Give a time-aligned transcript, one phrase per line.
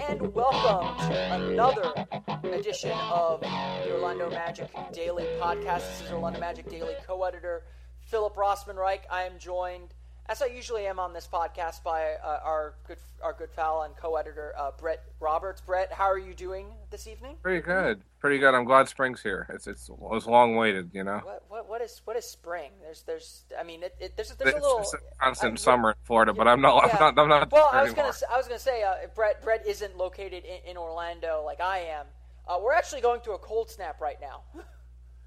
[0.00, 1.94] And welcome to another
[2.42, 5.86] edition of the Orlando Magic Daily Podcast.
[5.88, 7.62] This is Orlando Magic Daily co-editor
[8.00, 9.06] Philip Rossman Reich.
[9.08, 9.94] I am joined,
[10.26, 13.94] as I usually am on this podcast, by uh, our good our good pal and
[13.96, 15.60] co-editor uh, Brett Roberts.
[15.60, 17.36] Brett, how are you doing this evening?
[17.42, 18.54] Pretty good, pretty good.
[18.54, 19.46] I'm glad spring's here.
[19.52, 21.20] It's it's it was long waited, you know.
[21.22, 22.70] What what what is what is spring?
[22.82, 25.90] There's there's I mean it, it, there's there's a little it's a constant I- summer
[25.90, 26.86] in Florida, but I'm not.
[26.86, 26.92] Yeah.
[27.06, 27.22] I'm not.
[27.22, 28.12] I'm not Well, I was anymore.
[28.12, 31.78] gonna I was gonna say uh, Brett Brett isn't located in, in Orlando like I
[31.80, 32.06] am.
[32.48, 34.42] Uh, we're actually going through a cold snap right now.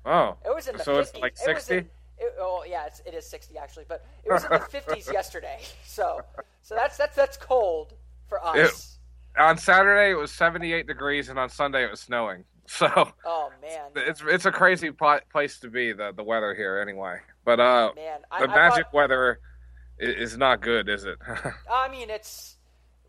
[0.06, 1.00] Oh, It was in the so 50s.
[1.02, 1.86] it's like sixty.
[2.20, 5.60] It- oh yeah, it's, it is 60 actually, but it was in the 50s yesterday.
[5.86, 6.22] So
[6.62, 7.94] so that's that's that's cold
[8.28, 9.00] for us.
[9.38, 12.44] On Saturday it was 78 degrees, and on Sunday it was snowing.
[12.70, 12.88] So
[13.23, 15.94] Oh man, it's it's a crazy pl- place to be.
[15.94, 17.20] The the weather here, anyway.
[17.45, 18.20] But uh, man.
[18.30, 19.40] I, the I magic brought- weather
[19.98, 21.18] is, is not good, is it?
[21.72, 22.58] I mean, it's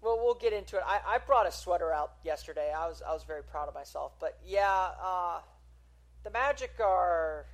[0.00, 0.84] well, we'll get into it.
[0.86, 2.72] I, I brought a sweater out yesterday.
[2.72, 4.12] I was I was very proud of myself.
[4.20, 5.40] But yeah, uh,
[6.22, 7.46] the Magic are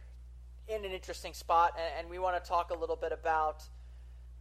[0.68, 3.62] in an interesting spot, and, and we want to talk a little bit about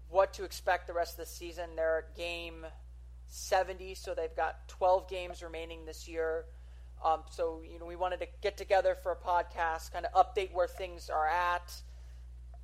[0.10, 1.72] what to expect the rest of the season.
[1.76, 2.66] They're game
[3.28, 6.46] 70, so they've got 12 games remaining this year.
[7.04, 10.54] Um, so you know, we wanted to get together for a podcast, kind of update
[10.54, 11.74] where things are at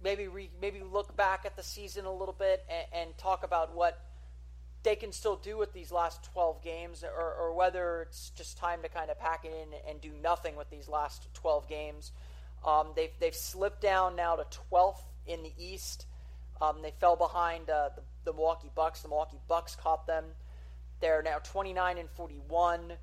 [0.04, 3.76] maybe re, maybe look back at the season a little bit and, and talk about
[3.76, 4.06] what
[4.84, 8.82] they can still do with these last 12 games or, or whether it's just time
[8.82, 12.12] to kind of pack it in and do nothing with these last 12 games.
[12.66, 16.06] Um, they've, they've slipped down now to 12th in the East.
[16.62, 19.02] Um, they fell behind uh, the, the Milwaukee Bucks.
[19.02, 20.26] The Milwaukee Bucks caught them.
[21.00, 22.94] They're now 29 and 41.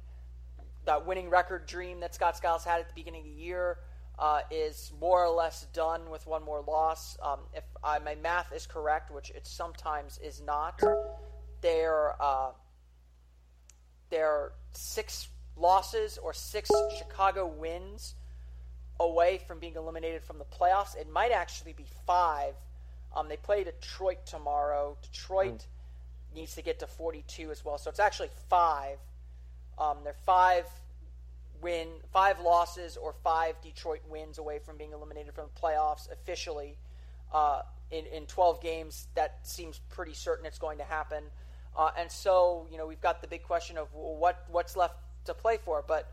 [0.84, 3.78] That winning record dream that Scott Skiles had at the beginning of the year
[4.18, 7.16] uh, is more or less done with one more loss.
[7.22, 10.80] Um, if I, my math is correct, which it sometimes is not,
[11.60, 12.50] they're uh,
[14.10, 18.14] they're six losses or six Chicago wins
[18.98, 20.96] away from being eliminated from the playoffs.
[20.96, 22.54] It might actually be five.
[23.14, 24.96] Um, they play Detroit tomorrow.
[25.02, 25.66] Detroit
[26.34, 28.98] needs to get to 42 as well, so it's actually five.
[29.78, 30.66] Um, they're five
[31.60, 36.78] win, five losses or five Detroit wins away from being eliminated from the playoffs officially.
[37.32, 41.24] Uh, in, in 12 games, that seems pretty certain it's going to happen.
[41.76, 44.94] Uh, and so, you know, we've got the big question of what what's left
[45.26, 45.84] to play for.
[45.86, 46.10] But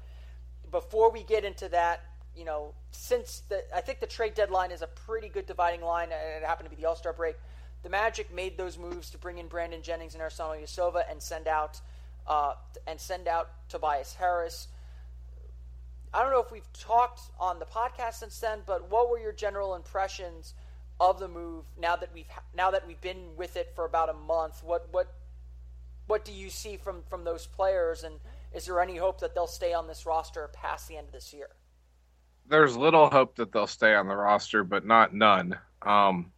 [0.71, 2.01] before we get into that,
[2.35, 6.09] you know, since the I think the trade deadline is a pretty good dividing line.
[6.11, 7.35] and It happened to be the All Star break.
[7.83, 11.47] The Magic made those moves to bring in Brandon Jennings and Ersan Ilyasova and send
[11.47, 11.81] out
[12.27, 12.53] uh,
[12.88, 14.67] and send out Tobias Harris.
[16.13, 19.31] I don't know if we've talked on the podcast since then, but what were your
[19.31, 20.53] general impressions
[21.00, 24.13] of the move now that we've now that we've been with it for about a
[24.13, 24.63] month?
[24.63, 25.13] What what
[26.07, 28.19] what do you see from from those players, and
[28.53, 31.33] is there any hope that they'll stay on this roster past the end of this
[31.33, 31.50] year?
[32.47, 35.57] There's little hope that they'll stay on the roster, but not none.
[35.81, 36.31] Um,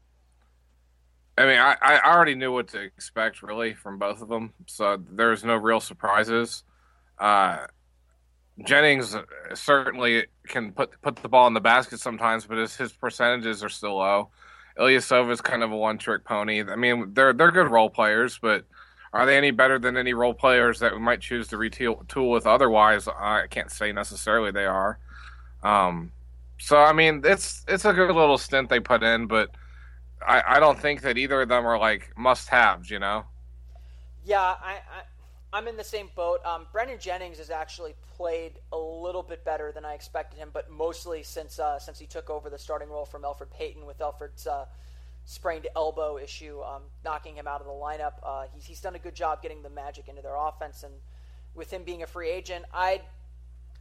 [1.38, 4.97] I mean, I, I already knew what to expect really from both of them, so
[5.11, 6.63] there's no real surprises.
[7.19, 7.65] Uh,
[8.63, 9.15] Jennings
[9.53, 13.69] certainly can put put the ball in the basket sometimes, but his, his percentages are
[13.69, 14.29] still low.
[14.79, 16.63] Ilyasova is kind of a one trick pony.
[16.63, 18.65] I mean, they're they're good role players, but
[19.11, 22.30] are they any better than any role players that we might choose to retool tool
[22.31, 23.07] with otherwise?
[23.07, 25.00] I can't say necessarily they are.
[25.65, 26.12] Um,
[26.59, 29.50] so I mean, it's it's a good little stint they put in, but
[30.25, 32.89] I, I don't think that either of them are like must haves.
[32.89, 33.25] You know.
[34.23, 35.01] Yeah, I, I
[35.57, 36.45] I'm in the same boat.
[36.45, 40.69] Um, Brandon Jennings has actually played a little bit better than I expected him, but
[40.69, 44.45] mostly since uh, since he took over the starting role from Elfrid Payton with Elfrid's
[44.45, 44.65] uh,
[45.25, 48.13] sprained elbow issue, um, knocking him out of the lineup.
[48.23, 50.94] Uh, he's he's done a good job getting the Magic into their offense, and
[51.56, 53.01] with him being a free agent, I'd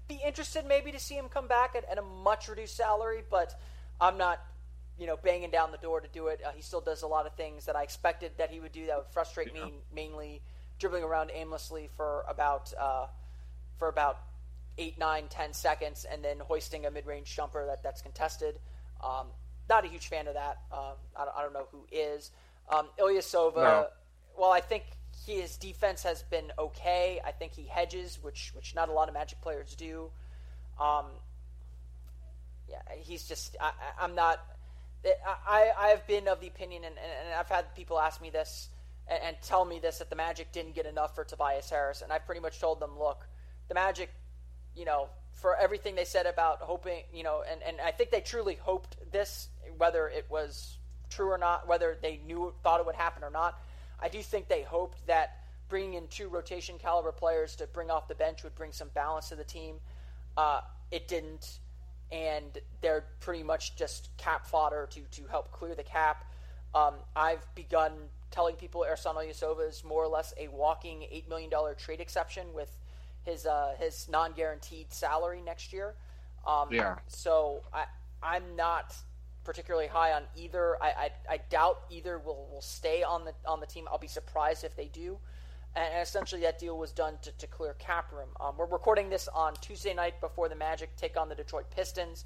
[0.08, 3.58] be interested maybe to see him come back at, at a much reduced salary, but
[4.00, 4.40] I'm not
[4.98, 6.40] you know, banging down the door to do it.
[6.46, 8.86] Uh, he still does a lot of things that I expected that he would do
[8.86, 10.40] that would frustrate me, mainly
[10.78, 13.06] dribbling around aimlessly for about uh,
[13.76, 14.18] for about
[14.78, 18.58] eight, nine, ten seconds, and then hoisting a mid-range jumper that that's contested.
[19.02, 19.28] Um,
[19.68, 20.58] not a huge fan of that.
[20.72, 22.30] Um, I, don't, I, don't, know who is.
[22.68, 23.86] Um, Ilyasova, no.
[24.38, 24.84] well, I think
[25.26, 27.20] his defense has been okay.
[27.24, 30.10] I think he hedges, which which not a lot of Magic players do.
[30.80, 31.06] Um,
[32.68, 33.56] yeah, he's just.
[33.60, 34.44] I, am not.
[35.46, 38.68] I I have been of the opinion, and, and I've had people ask me this
[39.08, 42.12] and, and tell me this that the Magic didn't get enough for Tobias Harris, and
[42.12, 43.26] I've pretty much told them, look,
[43.68, 44.10] the Magic,
[44.74, 48.20] you know, for everything they said about hoping, you know, and, and I think they
[48.20, 50.78] truly hoped this, whether it was
[51.10, 53.58] true or not, whether they knew thought it would happen or not.
[54.04, 58.06] I do think they hoped that bringing in two rotation caliber players to bring off
[58.06, 59.76] the bench would bring some balance to the team.
[60.36, 60.60] Uh,
[60.90, 61.58] it didn't,
[62.12, 66.26] and they're pretty much just cap fodder to to help clear the cap.
[66.74, 67.92] Um, I've begun
[68.30, 72.52] telling people Ersan Ilyasova is more or less a walking eight million dollar trade exception
[72.52, 72.76] with
[73.22, 75.94] his uh, his non guaranteed salary next year.
[76.46, 76.96] Um, yeah.
[77.08, 77.84] So I
[78.22, 78.94] I'm not
[79.44, 80.76] particularly high on either.
[80.82, 83.86] I, I, I doubt either will, will stay on the on the team.
[83.90, 85.18] I'll be surprised if they do.
[85.76, 88.28] And, essentially, that deal was done to, to clear cap room.
[88.40, 92.24] Um, we're recording this on Tuesday night before the Magic take on the Detroit Pistons.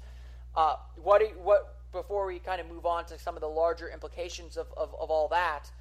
[0.55, 4.57] Uh, what what before we kind of move on to some of the larger implications
[4.57, 5.71] of, of, of all that?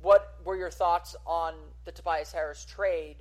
[0.00, 3.16] What were your thoughts on the Tobias Harris trade?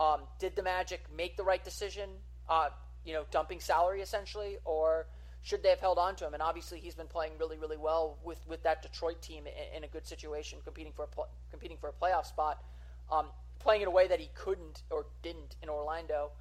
[0.00, 2.08] Um, did the Magic make the right decision?
[2.48, 2.68] Uh,
[3.04, 5.06] you know, dumping salary essentially, or
[5.46, 6.34] should they have held on to him?
[6.34, 9.84] And obviously, he's been playing really, really well with, with that Detroit team in, in
[9.84, 12.64] a good situation, competing for a pl- competing for a playoff spot,
[13.12, 13.26] um,
[13.60, 16.32] playing in a way that he couldn't or didn't in Orlando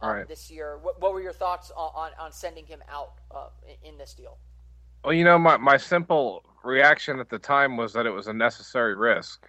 [0.00, 0.28] um, right.
[0.28, 0.78] this year.
[0.80, 4.14] What, what, were your thoughts on, on, on sending him out uh, in, in this
[4.14, 4.38] deal?
[5.04, 8.32] Well, you know, my, my simple reaction at the time was that it was a
[8.32, 9.46] necessary risk.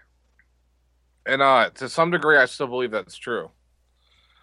[1.25, 3.49] And uh, to some degree, I still believe that's true.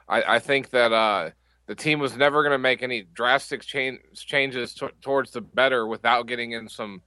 [0.08, 1.30] I, I think that uh,
[1.67, 5.87] the team was never going to make any drastic change, changes t- towards the better
[5.87, 7.03] without getting in some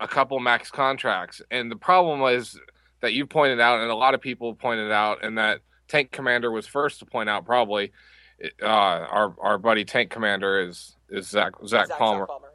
[0.00, 1.42] a couple max contracts.
[1.50, 2.58] And the problem was
[3.00, 6.50] that you pointed out, and a lot of people pointed out, and that Tank Commander
[6.50, 7.44] was first to point out.
[7.44, 7.92] Probably,
[8.62, 12.26] uh, our our buddy Tank Commander is is Zach Zach, Zach Palmer.
[12.26, 12.48] Palmer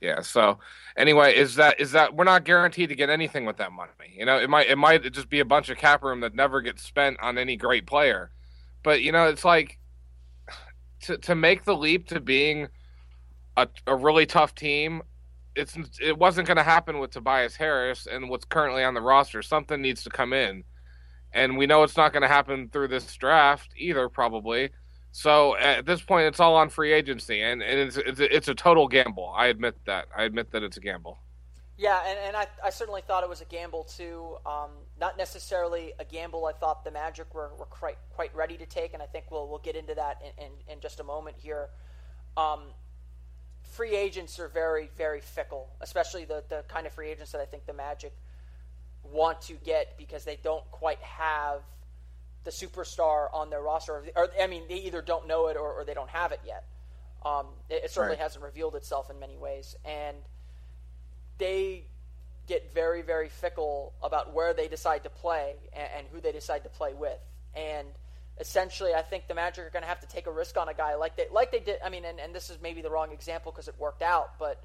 [0.00, 0.14] yeah.
[0.16, 0.20] yeah.
[0.22, 0.60] So
[0.96, 3.90] anyway, is that is that we're not guaranteed to get anything with that money.
[4.16, 6.60] You know, it might it might just be a bunch of cap room that never
[6.60, 8.30] gets spent on any great player.
[8.84, 9.78] But you know, it's like
[11.02, 12.68] to to make the leap to being
[13.56, 15.02] a, a really tough team,
[15.54, 19.42] it's it wasn't going to happen with Tobias Harris and what's currently on the roster.
[19.42, 20.64] Something needs to come in,
[21.32, 24.70] and we know it's not going to happen through this draft either, probably.
[25.12, 28.54] So at this point, it's all on free agency, and, and it's, it's it's a
[28.54, 29.32] total gamble.
[29.36, 30.06] I admit that.
[30.16, 31.18] I admit that it's a gamble.
[31.82, 34.36] Yeah, and, and I, I certainly thought it was a gamble too.
[34.46, 34.70] Um,
[35.00, 38.94] not necessarily a gamble I thought the Magic were, were quite quite ready to take,
[38.94, 41.70] and I think we'll we'll get into that in, in, in just a moment here.
[42.36, 42.60] Um,
[43.64, 47.46] free agents are very very fickle, especially the the kind of free agents that I
[47.46, 48.12] think the Magic
[49.02, 51.62] want to get because they don't quite have
[52.44, 55.72] the superstar on their roster, or, or I mean, they either don't know it or,
[55.72, 56.64] or they don't have it yet.
[57.24, 58.22] Um, it, it, certainly right.
[58.22, 60.16] hasn't revealed itself in many ways, and
[61.42, 61.82] they
[62.46, 66.62] get very, very fickle about where they decide to play and, and who they decide
[66.62, 67.18] to play with.
[67.56, 67.88] And
[68.38, 70.74] essentially, I think the Magic are going to have to take a risk on a
[70.74, 71.78] guy like they like they did.
[71.84, 74.62] I mean, and, and this is maybe the wrong example because it worked out, but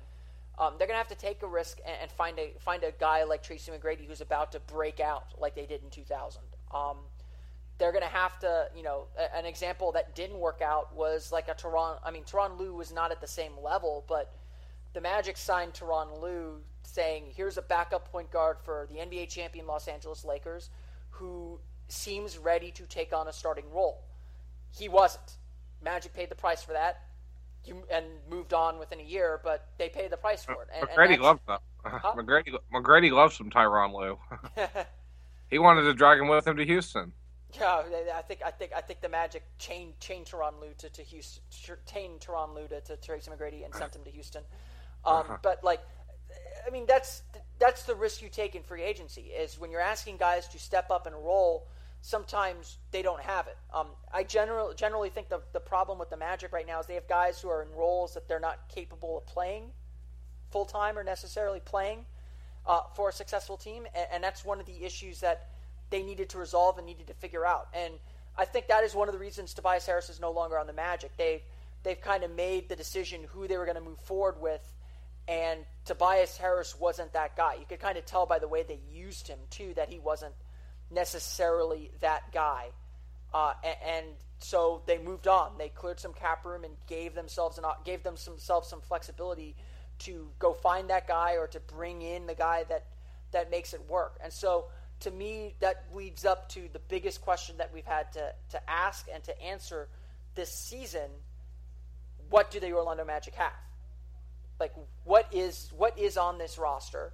[0.60, 2.91] um, they're going to have to take a risk and, and, find a find a
[2.91, 6.41] guy like Tracy McGrady who's about to break out like they did in 2000.
[6.74, 6.98] Um,
[7.79, 9.05] they're going to have to, you know,
[9.36, 11.98] an example that didn't work out was like a Tyronn.
[12.03, 14.34] I mean, Tyronn Lue was not at the same level, but
[14.94, 19.67] the Magic signed Tyronn Lue saying, here's a backup point guard for the NBA champion
[19.67, 20.70] Los Angeles Lakers
[21.10, 24.03] who seems ready to take on a starting role.
[24.72, 25.38] He wasn't.
[25.84, 27.03] Magic paid the price for that
[27.91, 30.70] and moved on within a year, but they paid the price for it.
[30.74, 31.62] And, McGrady and loved that.
[31.84, 32.13] Huh?
[32.15, 34.17] McGrady, McGrady loves some Tyronn Lue.
[35.50, 37.12] he wanted to drag him with him to Houston.
[37.53, 37.82] Yeah,
[38.13, 41.41] I think I think I think the Magic chained chained Tyronn Lue to, to Houston,
[41.86, 44.44] chained Tyronn Lue to, to Tracy McGrady and sent him to Houston.
[45.08, 45.38] Um, uh-huh.
[45.42, 45.82] But like,
[46.66, 47.24] I mean, that's
[47.60, 50.92] that's the risk you take in free agency is when you're asking guys to step
[50.92, 51.68] up and roll.
[52.02, 53.58] Sometimes they don't have it.
[53.74, 56.94] Um, I generally generally think the the problem with the Magic right now is they
[56.94, 59.72] have guys who are in roles that they're not capable of playing
[60.52, 62.06] full time or necessarily playing
[62.66, 65.50] uh, for a successful team, and, and that's one of the issues that
[65.90, 67.68] they needed to resolve and needed to figure out.
[67.74, 67.94] And
[68.38, 70.74] I think that is one of the reasons Tobias Harris is no longer on the
[70.74, 71.12] Magic.
[71.18, 71.42] They've
[71.84, 74.62] they've kind of made the decision who they were going to move forward with
[75.27, 77.55] and Tobias Harris wasn't that guy.
[77.55, 80.34] You could kind of tell by the way they used him too that he wasn't
[80.89, 82.67] necessarily that guy.
[83.34, 84.05] Uh, and, and,
[84.39, 85.53] so they moved on.
[85.57, 89.55] They cleared some cap room and gave themselves an, gave themselves some flexibility
[90.00, 92.86] to go find that guy or to bring in the guy that
[93.31, 94.19] that makes it work.
[94.24, 94.65] And so
[95.01, 99.07] to me, that leads up to the biggest question that we've had to, to ask
[99.13, 99.89] and to answer
[100.36, 101.10] this season.
[102.29, 103.53] What do the Orlando Magic have?
[104.60, 104.74] Like
[105.04, 107.14] what is what is on this roster?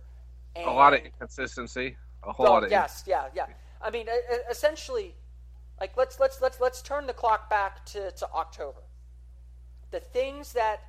[0.56, 1.96] And, a lot of inconsistency.
[2.24, 3.48] A whole lot of yes, yeah, yeah.
[3.82, 4.08] I mean,
[4.50, 5.14] essentially,
[5.80, 8.82] like let's let's let's let's turn the clock back to, to October.
[9.92, 10.82] The things that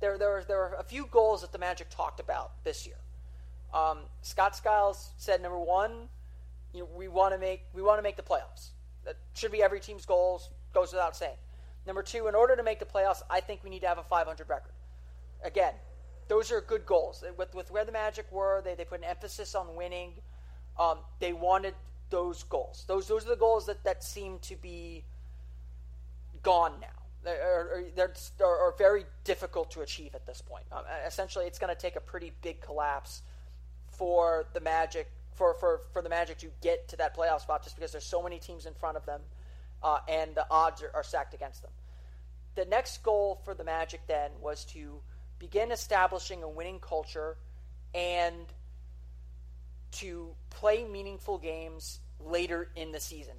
[0.00, 2.96] there there there are a few goals that the Magic talked about this year.
[3.74, 6.08] Um, Scott Skiles said number one,
[6.72, 8.70] you know, we want to make we want to make the playoffs.
[9.04, 10.50] That should be every team's goals.
[10.72, 11.36] Goes without saying.
[11.86, 14.02] Number two, in order to make the playoffs, I think we need to have a
[14.02, 14.72] 500 record.
[15.42, 15.72] Again,
[16.30, 17.24] those are good goals.
[17.36, 20.12] With, with where the Magic were, they, they put an emphasis on winning.
[20.78, 21.74] Um, they wanted
[22.08, 22.84] those goals.
[22.86, 25.04] Those those are the goals that, that seem to be
[26.44, 26.86] gone now.
[27.24, 28.14] They're, they're,
[28.46, 30.64] are very difficult to achieve at this point.
[30.70, 33.22] Um, essentially, it's going to take a pretty big collapse
[33.88, 37.74] for the Magic for, for, for the Magic to get to that playoff spot just
[37.74, 39.20] because there's so many teams in front of them
[39.82, 41.72] uh, and the odds are, are stacked against them.
[42.54, 45.00] The next goal for the Magic then was to
[45.40, 47.36] begin establishing a winning culture
[47.92, 48.46] and
[49.90, 53.34] to play meaningful games later in the season,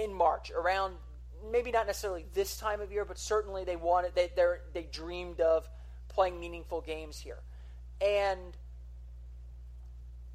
[0.00, 0.94] in March, around
[1.50, 4.30] maybe not necessarily this time of year, but certainly they wanted they
[4.72, 5.68] they dreamed of
[6.08, 7.40] playing meaningful games here,
[8.00, 8.56] and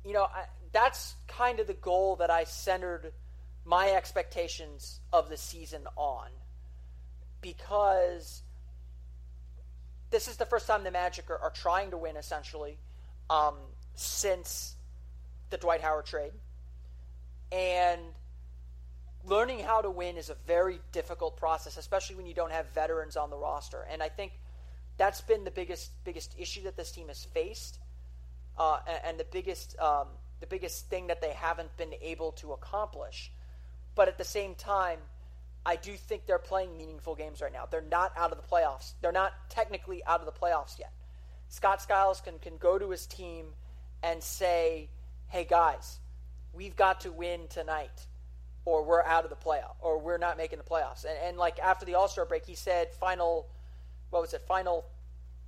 [0.05, 3.11] you know I, that's kind of the goal that I centered
[3.65, 6.27] my expectations of the season on,
[7.41, 8.43] because
[10.11, 12.77] this is the first time the Magic are, are trying to win essentially
[13.29, 13.55] um,
[13.95, 14.75] since
[15.49, 16.31] the Dwight Howard trade.
[17.51, 18.01] And
[19.23, 23.17] learning how to win is a very difficult process, especially when you don't have veterans
[23.17, 23.85] on the roster.
[23.91, 24.33] And I think
[24.97, 27.79] that's been the biggest biggest issue that this team has faced,
[28.57, 30.07] uh, and, and, the biggest um,
[30.39, 33.31] the biggest thing that they haven't been able to accomplish.
[33.95, 34.99] But at the same time,
[35.65, 37.67] I do think they're playing meaningful games right now.
[37.69, 38.93] They're not out of the playoffs.
[39.01, 40.91] They're not technically out of the playoffs yet.
[41.49, 43.47] Scott Skiles can, can go to his team
[44.01, 44.89] and say,
[45.27, 45.99] hey guys,
[46.53, 48.07] we've got to win tonight,
[48.65, 51.03] or we're out of the playoff, or we're not making the playoffs.
[51.03, 53.47] And, and like after the All Star break, he said, final,
[54.11, 54.85] what was it, final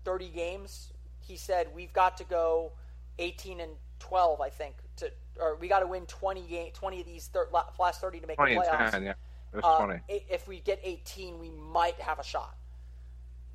[0.03, 0.91] 30 games?
[1.19, 2.73] He said, we've got to go
[3.19, 7.05] 18 and 12, I think, to or we got to win 20 game, 20 of
[7.05, 7.49] these thir-
[7.79, 8.91] last 30 to make the playoffs.
[8.91, 9.13] 10, yeah.
[9.53, 12.55] Uh, if we get 18, we might have a shot.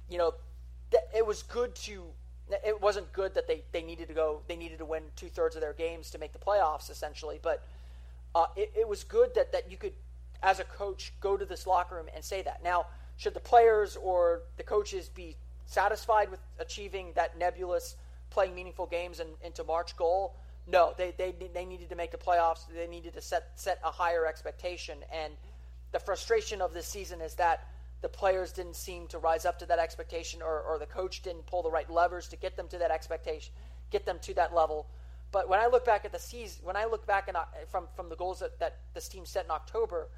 [0.09, 0.35] You know,
[0.91, 2.05] th- it was good to
[2.65, 5.57] it wasn't good that they, they needed to go they needed to win two thirds
[5.57, 7.65] of their games to make the playoffs essentially but
[8.37, 9.95] uh, it, it, was good that, that you could
[10.43, 12.62] as a coach go to this locker room and say that.
[12.62, 12.87] Now
[13.17, 17.97] should the players or the coaches be satisfied with achieving that nebulous
[18.29, 20.37] playing meaningful games and into march goal?
[20.67, 22.67] No they, they, they needed to make the playoffs.
[22.73, 25.33] They needed to set, set a higher expectation and
[25.97, 27.69] the frustration of this season is that
[28.03, 31.47] the players didn't seem to rise up to that expectation or, or the coach didn't
[31.47, 33.50] pull the right levers to get them to that expectation,
[33.91, 34.87] get them to that level.
[35.33, 37.88] But when I look back at the season, when I look back in, uh, from,
[37.97, 40.09] from the goals that, that this team set in October,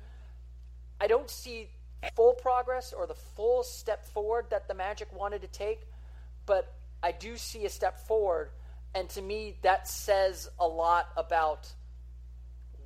[1.00, 1.68] I don't see
[2.16, 5.82] full progress or the full step forward that the Magic wanted to take,
[6.44, 8.50] but I do see a step forward.
[8.97, 11.73] And to me, that says a lot about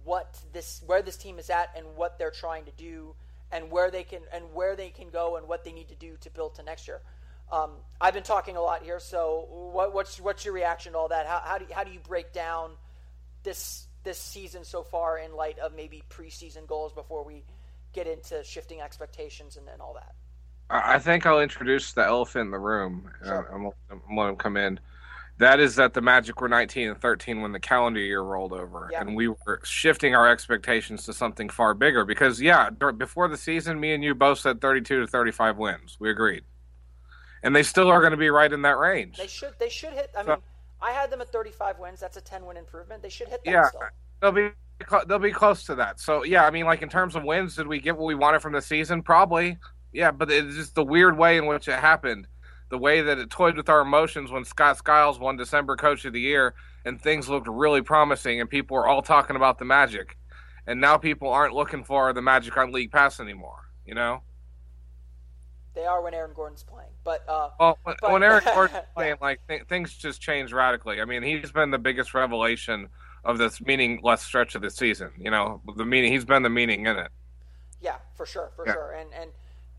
[0.05, 3.15] what this, where this team is at and what they're trying to do
[3.53, 6.17] and where they can and where they can go and what they need to do
[6.23, 7.01] to build to next year.
[7.53, 11.09] Um, I've been talking a lot here, so what, what's what's your reaction to all
[11.09, 11.27] that?
[11.27, 12.73] How, how do you, how do you break down
[13.43, 17.45] this this season so far in light of maybe preseason goals before we
[17.93, 20.15] get into shifting expectations and, and all that?
[20.71, 23.11] I think I'll introduce the elephant in the room.
[23.23, 23.51] Sure.
[23.53, 24.81] I'm, I'm let him come in
[25.43, 28.89] that is that the Magic were 19 and 13 when the calendar year rolled over,
[28.93, 29.01] yeah.
[29.01, 32.05] and we were shifting our expectations to something far bigger.
[32.05, 35.97] Because yeah, before the season, me and you both said 32 to 35 wins.
[36.01, 36.45] We agreed,
[37.43, 39.19] and they still are going to be right in that range.
[39.19, 39.55] They should.
[39.59, 40.11] They should hit.
[40.17, 40.39] I so, mean,
[40.81, 42.01] I had them at 35 wins.
[42.01, 43.03] That's a 10 win improvement.
[43.03, 43.51] They should hit that.
[43.51, 43.81] Yeah, still.
[44.21, 44.51] they'll be
[45.07, 46.01] they'll be close to that.
[46.01, 48.43] So yeah, I mean, like in terms of wins, did we get what we wanted
[48.43, 49.03] from the season?
[49.03, 49.59] Probably.
[49.93, 52.27] Yeah, but it's just the weird way in which it happened
[52.73, 56.15] the way that it toyed with our emotions when Scott Skiles won December Coach of
[56.15, 56.55] the Year
[56.87, 60.17] and things looked really promising and people were all talking about the Magic.
[60.67, 64.23] And now people aren't looking for the Magic on League Pass anymore, you know?
[65.75, 66.89] They are when Aaron Gordon's playing.
[67.05, 68.11] But, uh, well, when, but...
[68.11, 71.03] when Aaron Gordon's playing, like th- things just change radically.
[71.03, 72.89] I mean, he's been the biggest revelation
[73.23, 75.11] of this meaningless stretch of the season.
[75.19, 77.11] You know, the meaning he's been the meaning in it.
[77.83, 78.73] Yeah, for sure, for yeah.
[78.73, 78.93] sure.
[78.93, 79.31] And and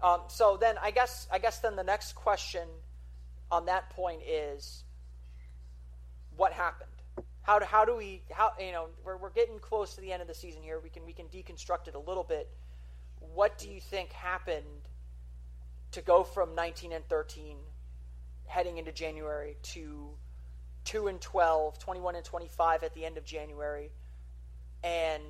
[0.03, 2.67] um, so then I guess I guess then the next question
[3.53, 4.83] on that point is
[6.35, 6.89] what happened?
[7.43, 10.23] How do, how do we how you know we're, we're getting close to the end
[10.23, 10.79] of the season here.
[10.81, 12.49] We can we can deconstruct it a little bit.
[13.35, 14.89] What do you think happened
[15.91, 17.57] to go from 19 and 13
[18.47, 20.09] heading into January to
[20.85, 23.91] 2 and 12, 21 and 25 at the end of January,
[24.83, 25.23] and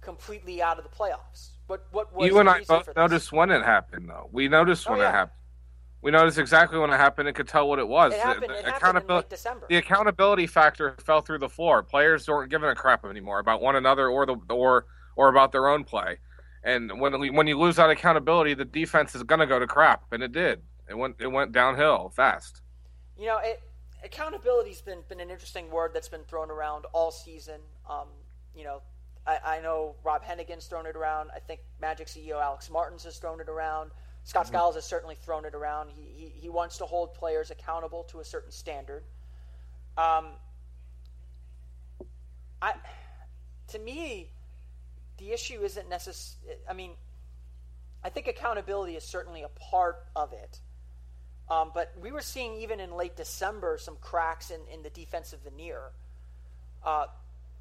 [0.00, 1.50] completely out of the playoffs.
[1.68, 4.28] What what was you and I both noticed when it happened, though.
[4.32, 5.10] We noticed oh, when yeah.
[5.10, 5.37] it happened.
[6.00, 8.12] We noticed exactly when it happened and could tell what it was.
[8.12, 9.66] It happened, the, the it accountability, December.
[9.68, 11.82] The accountability factor fell through the floor.
[11.82, 14.86] Players weren't giving a crap anymore about one another or the or
[15.16, 16.18] or about their own play.
[16.62, 20.04] And when when you lose that accountability, the defense is going to go to crap,
[20.12, 20.62] and it did.
[20.88, 22.62] It went it went downhill fast.
[23.16, 23.60] You know, it,
[24.04, 27.60] accountability's been been an interesting word that's been thrown around all season.
[27.88, 28.08] Um,
[28.54, 28.82] you know,
[29.26, 31.30] I, I, know Rob Hennigan's thrown it around.
[31.34, 33.90] I think Magic CEO Alex Martins has thrown it around.
[34.28, 34.56] Scott mm-hmm.
[34.56, 35.88] Skiles has certainly thrown it around.
[35.88, 39.02] He, he, he wants to hold players accountable to a certain standard.
[39.96, 40.26] Um,
[42.60, 42.74] I,
[43.68, 44.28] to me,
[45.16, 46.60] the issue isn't necessarily.
[46.68, 46.90] I mean,
[48.04, 50.60] I think accountability is certainly a part of it.
[51.48, 55.40] Um, but we were seeing even in late December some cracks in, in the defensive
[55.40, 55.80] veneer.
[56.84, 57.06] Uh,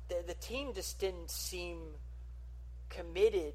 [0.09, 1.79] the, the team just didn't seem
[2.89, 3.53] committed.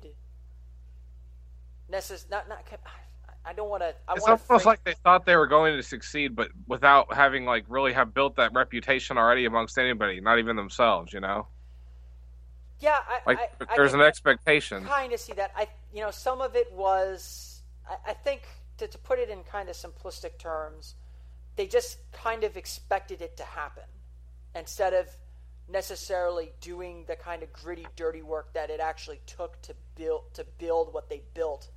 [1.91, 2.65] Necess- not not.
[3.45, 3.95] I don't want to.
[4.15, 7.93] It's almost like they thought they were going to succeed, but without having like really
[7.93, 11.12] have built that reputation already amongst anybody, not even themselves.
[11.12, 11.49] You know.
[12.81, 14.85] Yeah, I, like I, there's I an expectation.
[14.85, 15.53] Kind of see that.
[15.57, 17.62] I you know some of it was.
[17.89, 18.43] I, I think
[18.79, 20.95] to, to put it in kind of simplistic terms,
[21.57, 23.85] they just kind of expected it to happen
[24.55, 25.09] instead of
[25.73, 30.45] necessarily doing the kind of gritty, dirty work that it actually took to build to
[30.59, 31.71] build what they built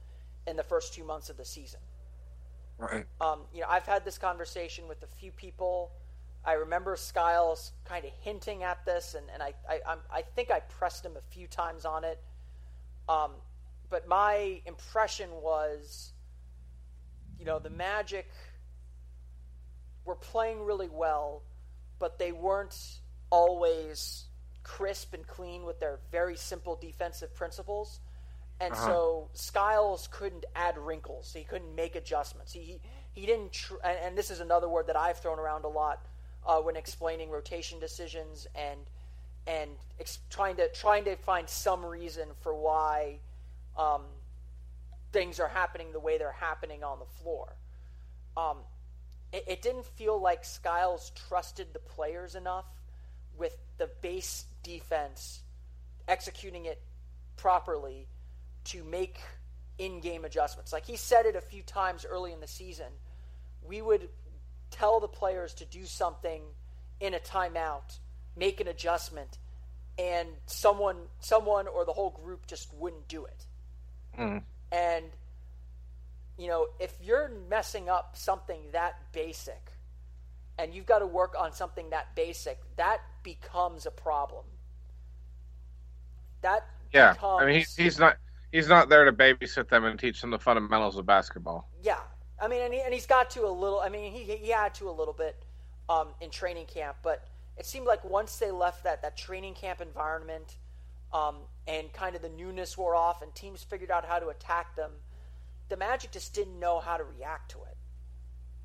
[0.48, 1.80] in the first two months of the season.
[2.78, 3.06] Right.
[3.22, 5.92] Um, you know, I've had this conversation with a few people.
[6.44, 10.60] I remember Skiles kind of hinting at this, and, and I, I, I think I
[10.60, 12.22] pressed him a few times on it.
[13.08, 13.32] Um,
[13.90, 16.12] but my impression was
[17.40, 18.28] you know, the Magic
[20.06, 21.44] were playing really well,
[22.00, 23.00] but they weren't
[23.36, 24.24] always
[24.64, 28.00] crisp and clean with their very simple defensive principles.
[28.62, 28.86] And uh-huh.
[28.86, 31.34] so Skiles couldn't add wrinkles.
[31.34, 32.54] He couldn't make adjustments.
[32.54, 32.80] He
[33.12, 33.52] he, didn't.
[33.52, 36.06] Tr- and, and, this is another word that I've thrown around a lot
[36.46, 38.80] uh, when explaining rotation decisions and
[39.46, 43.20] and ex- trying to trying to find some reason for why
[43.78, 44.04] um,
[45.12, 47.58] things are happening the way they're happening on the floor.
[48.38, 48.58] Um,
[49.34, 52.66] it, it didn't feel like Skiles trusted the players enough
[53.38, 55.42] with the base defense
[56.08, 56.82] executing it
[57.36, 58.08] properly
[58.66, 59.20] to make
[59.78, 60.72] in-game adjustments.
[60.72, 62.92] Like he said it a few times early in the season,
[63.68, 64.10] we would
[64.72, 66.42] tell the players to do something
[67.00, 68.00] in a timeout,
[68.36, 69.38] make an adjustment,
[69.98, 73.46] and someone someone or the whole group just wouldn't do it.
[74.18, 74.44] Mm.
[74.72, 75.06] And,
[76.38, 79.72] you know, if you're messing up something that basic
[80.58, 84.46] and you've got to work on something that basic, that becomes a problem.
[86.42, 88.18] That yeah, becomes, I mean, he's, he's not
[88.52, 91.70] he's not there to babysit them and teach them the fundamentals of basketball.
[91.82, 92.00] Yeah,
[92.42, 93.80] I mean, and, he, and he's got to a little.
[93.80, 95.44] I mean, he he had to a little bit
[95.90, 99.82] um, in training camp, but it seemed like once they left that that training camp
[99.82, 100.58] environment
[101.14, 101.38] um,
[101.68, 104.92] and kind of the newness wore off, and teams figured out how to attack them.
[105.68, 107.75] The Magic just didn't know how to react to it.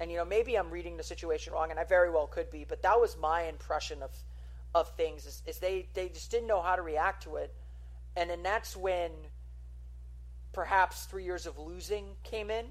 [0.01, 2.65] And you know, maybe I'm reading the situation wrong, and I very well could be,
[2.65, 4.11] but that was my impression of
[4.75, 5.27] of things.
[5.27, 7.55] Is, is they they just didn't know how to react to it,
[8.17, 9.11] and then that's when
[10.53, 12.65] perhaps three years of losing came in,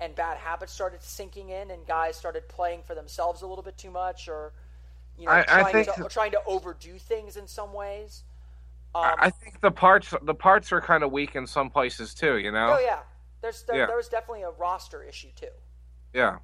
[0.00, 3.76] and bad habits started sinking in, and guys started playing for themselves a little bit
[3.76, 4.54] too much, or
[5.18, 5.94] you know, I, trying, I think...
[5.94, 8.24] to, trying to overdo things in some ways.
[8.94, 12.38] Um, I think the parts the parts are kind of weak in some places too.
[12.38, 12.76] You know.
[12.78, 13.00] Oh yeah,
[13.42, 13.86] there's there, yeah.
[13.86, 15.46] there's definitely a roster issue too.
[16.12, 16.38] Yeah,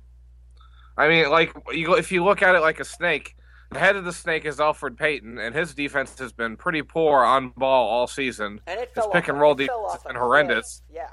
[1.00, 3.36] I mean, like you, if you look at it like a snake,
[3.70, 7.22] the head of the snake is Elfrid Payton, and his defense has been pretty poor
[7.22, 8.60] on ball all season.
[8.66, 10.82] And it his pick off, and roll defense has been horrendous.
[10.88, 11.02] Cliff.
[11.02, 11.10] Yeah.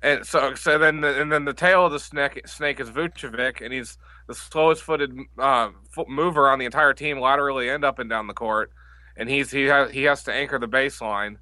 [0.00, 3.60] And so, so then, the, and then the tail of the snake, snake is Vucevic,
[3.60, 7.98] and he's the slowest footed uh, foot mover on the entire team, laterally and up
[7.98, 8.72] and down the court
[9.18, 11.36] and he's he has he has to anchor the baseline.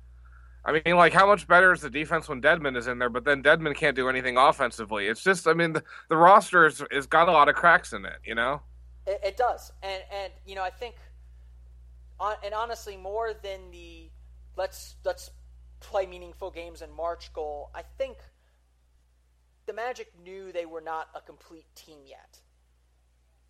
[0.67, 3.09] I mean, like, how much better is the defense when Dedmon is in there?
[3.09, 5.07] But then Dedmon can't do anything offensively.
[5.07, 8.05] It's just, I mean, the, the roster has, has got a lot of cracks in
[8.05, 8.61] it, you know.
[9.07, 10.97] It, it does, and and you know, I think
[12.21, 14.11] and honestly, more than the
[14.57, 15.31] let's let's
[15.81, 18.17] play meaningful games in March goal, I think
[19.67, 22.41] the Magic knew they were not a complete team yet.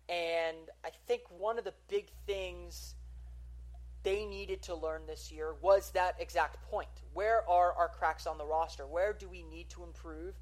[0.09, 2.95] And I think one of the big things
[4.03, 6.87] they needed to learn this year was that exact point.
[7.13, 8.85] Where are our cracks on the roster?
[8.85, 10.35] Where do we need to improve?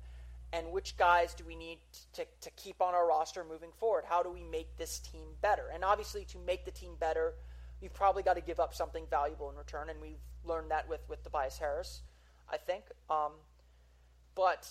[0.54, 1.80] And which guys do we need
[2.14, 4.04] to, to keep on our roster moving forward?
[4.08, 5.64] How do we make this team better?
[5.74, 7.34] And obviously, to make the team better,
[7.82, 9.90] you've probably got to give up something valuable in return.
[9.90, 12.02] And we've learned that with, with Tobias Harris,
[12.50, 12.84] I think.
[13.10, 13.32] Um,
[14.36, 14.70] but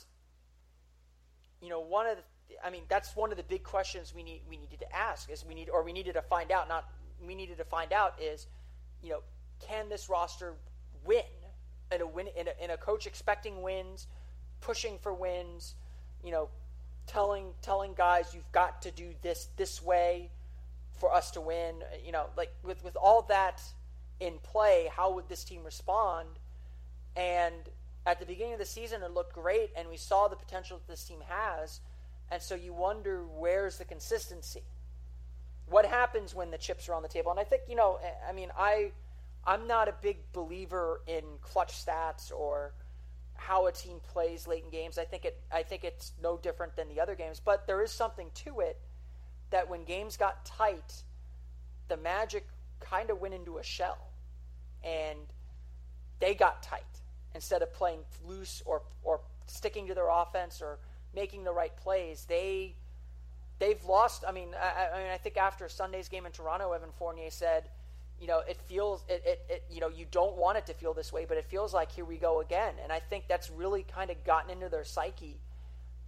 [1.61, 2.23] you know, one of the,
[2.64, 5.44] I mean, that's one of the big questions we need we needed to ask is
[5.44, 6.68] we need or we needed to find out.
[6.68, 6.85] Not
[7.27, 8.47] we needed to find out is,
[9.04, 9.20] you know,
[9.60, 10.54] can this roster
[11.04, 11.22] win
[11.92, 14.06] in a win in a, in a coach expecting wins,
[14.60, 15.74] pushing for wins,
[16.24, 16.48] you know,
[17.06, 20.30] telling telling guys you've got to do this this way
[20.98, 21.76] for us to win.
[22.04, 23.62] You know, like with with all that
[24.20, 26.28] in play, how would this team respond?
[27.16, 27.54] And
[28.06, 30.90] at the beginning of the season, it looked great, and we saw the potential that
[30.90, 31.80] this team has.
[32.30, 34.62] And so you wonder where's the consistency?
[35.66, 37.31] What happens when the chips are on the table?
[37.31, 37.98] And I think you know,
[38.29, 38.92] I mean, I
[39.46, 42.72] I'm not a big believer in clutch stats or
[43.37, 44.98] how a team plays late in games.
[44.98, 47.90] I think it I think it's no different than the other games, but there is
[47.90, 48.79] something to it
[49.50, 51.03] that when games got tight,
[51.88, 52.46] the Magic
[52.81, 54.11] kind of went into a shell,
[54.83, 55.18] and
[56.20, 56.83] they got tight
[57.35, 60.79] instead of playing loose or or sticking to their offense or
[61.14, 62.74] making the right plays, they
[63.64, 64.24] they've lost.
[64.29, 67.68] I mean, I, I mean, I think after Sunday's game in Toronto, Evan Fournier said,
[68.20, 70.94] you know, it feels it, it, it you know you don't want it to feel
[70.94, 72.74] this way, but it feels like here we go again.
[72.83, 75.40] And I think that's really kind of gotten into their psyche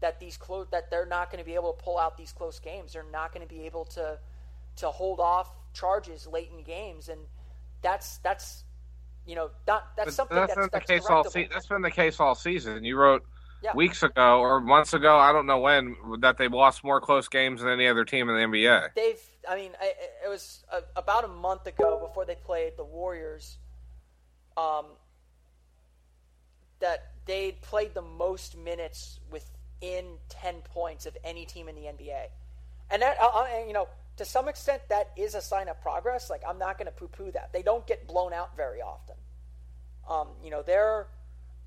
[0.00, 2.58] that these close that they're not going to be able to pull out these close
[2.60, 2.92] games.
[2.92, 4.18] They're not going to be able to
[4.76, 7.20] to hold off charges late in games, and
[7.82, 8.64] that's that's
[9.26, 11.90] you know, that, that's something that's, that's, been the case all se- That's been the
[11.90, 12.84] case all season.
[12.84, 13.24] You wrote
[13.66, 13.74] yeah.
[13.74, 17.60] weeks ago or months ago, I don't know when, that they've lost more close games
[17.60, 18.94] than any other team in the NBA.
[18.94, 19.72] They've, I mean,
[20.24, 23.58] it was a, about a month ago before they played the Warriors,
[24.56, 24.86] um,
[26.80, 32.26] that they'd played the most minutes within ten points of any team in the NBA,
[32.90, 36.30] and that, uh, uh you know to some extent, that is a sign of progress.
[36.30, 37.52] Like, I'm not going to poo poo that.
[37.52, 39.16] They don't get blown out very often.
[40.08, 41.08] Um, you know, they're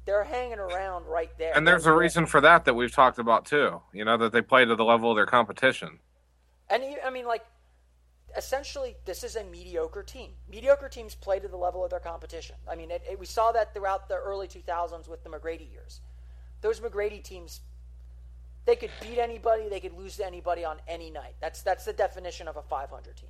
[0.09, 1.55] they're hanging around right there.
[1.55, 3.79] And there's a reason for that that we've talked about too.
[3.93, 5.99] You know, that they play to the level of their competition.
[6.67, 7.45] And you, I mean, like,
[8.35, 10.31] essentially, this is a mediocre team.
[10.49, 12.55] Mediocre teams play to the level of their competition.
[12.67, 16.01] I mean, it, it, we saw that throughout the early 2000s with the McGrady years.
[16.61, 17.61] Those McGrady teams
[18.65, 19.69] they could beat anybody.
[19.69, 21.35] They could lose to anybody on any night.
[21.39, 23.29] That's that's the definition of a 500 team.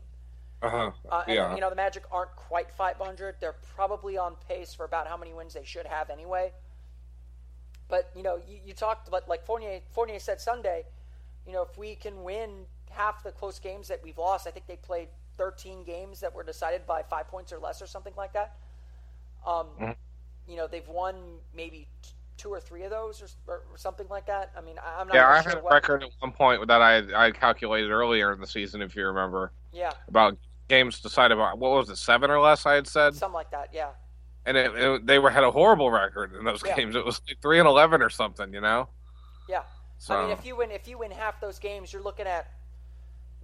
[0.62, 0.92] Uh-huh.
[1.10, 1.56] Uh, and, yeah.
[1.56, 3.36] You know the Magic aren't quite 500.
[3.42, 6.54] They're probably on pace for about how many wins they should have anyway.
[7.90, 9.82] But you know, you, you talked about like Fournier.
[9.92, 10.86] Fournier said Sunday.
[11.46, 14.68] You know, if we can win half the close games that we've lost, I think
[14.68, 18.34] they played 13 games that were decided by five points or less, or something like
[18.34, 18.58] that.
[19.46, 19.92] Um, mm-hmm.
[20.48, 21.16] You know, they've won
[21.56, 21.88] maybe
[22.38, 24.52] two or three of those, or, or something like that.
[24.58, 25.16] I mean, I'm not.
[25.16, 28.40] Yeah, I sure had a record at one point that I I calculated earlier in
[28.40, 29.52] the season, if you remember.
[29.74, 29.92] Yeah.
[30.08, 32.66] About games decided by what was it, seven or less?
[32.66, 33.70] I had said something like that.
[33.74, 33.90] Yeah.
[34.50, 36.76] And it, it, they were had a horrible record in those yeah.
[36.76, 36.96] games.
[36.96, 38.90] It was like three and eleven or something, you know.
[39.48, 39.64] Yeah.
[39.98, 42.52] So I mean, if you win, if you win half those games, you're looking at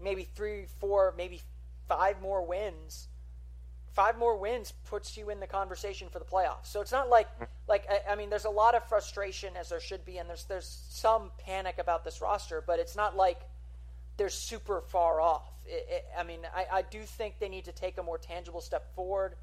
[0.02, 1.42] maybe three, four, maybe
[1.88, 3.08] five more wins
[3.96, 6.66] five more wins puts you in the conversation for the playoffs.
[6.66, 7.28] So it's not like
[7.68, 10.44] like I, I, mean, there's a lot of frustration as there should be, and there's
[10.44, 13.40] there's some panic about this roster, but it's not like
[14.18, 15.50] they're super far off.
[15.66, 18.94] It, I mean, I, I do think they need to take a more tangible step
[18.94, 19.36] forward.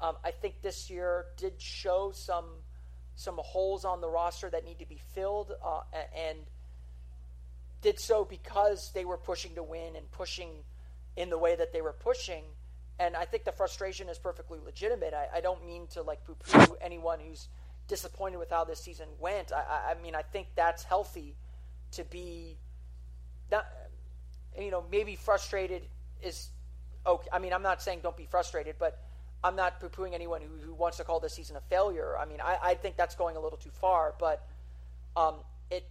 [0.00, 2.46] Um, I think this year did show some
[3.16, 5.80] some holes on the roster that need to be filled, uh,
[6.16, 6.38] and
[7.82, 10.50] did so because they were pushing to win and pushing
[11.16, 12.44] in the way that they were pushing
[12.98, 15.14] and I think the frustration is perfectly legitimate.
[15.14, 17.48] I, I don't mean to like poo-poo anyone who's
[17.86, 19.52] disappointed with how this season went.
[19.52, 21.36] I, I mean, I think that's healthy
[21.92, 22.58] to be,
[24.58, 25.82] you know, maybe frustrated
[26.22, 26.48] is
[27.06, 27.28] okay.
[27.32, 29.00] I mean, I'm not saying don't be frustrated, but
[29.44, 32.16] I'm not poo-pooing anyone who, who wants to call this season a failure.
[32.18, 34.44] I mean, I, I think that's going a little too far, but
[35.16, 35.36] um,
[35.70, 35.88] it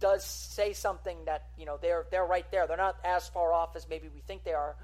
[0.00, 2.66] does say something that you know they're they're right there.
[2.66, 4.76] They're not as far off as maybe we think they are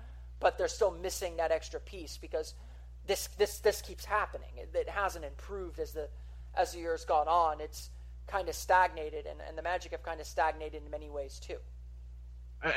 [0.45, 2.55] but they're still missing that extra piece because
[3.07, 4.51] this this this keeps happening.
[4.57, 6.09] It, it hasn't improved as the
[6.55, 7.61] as the years gone on.
[7.61, 7.91] It's
[8.27, 11.57] kind of stagnated, and, and the Magic have kind of stagnated in many ways too.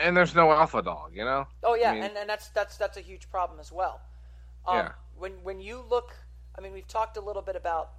[0.02, 1.48] And there's no alpha dog, you know.
[1.62, 4.00] Oh yeah, I mean, and, and that's that's that's a huge problem as well.
[4.66, 4.92] Um, Yeah.
[5.18, 6.16] When when you look,
[6.58, 7.92] I mean, we've talked a little bit about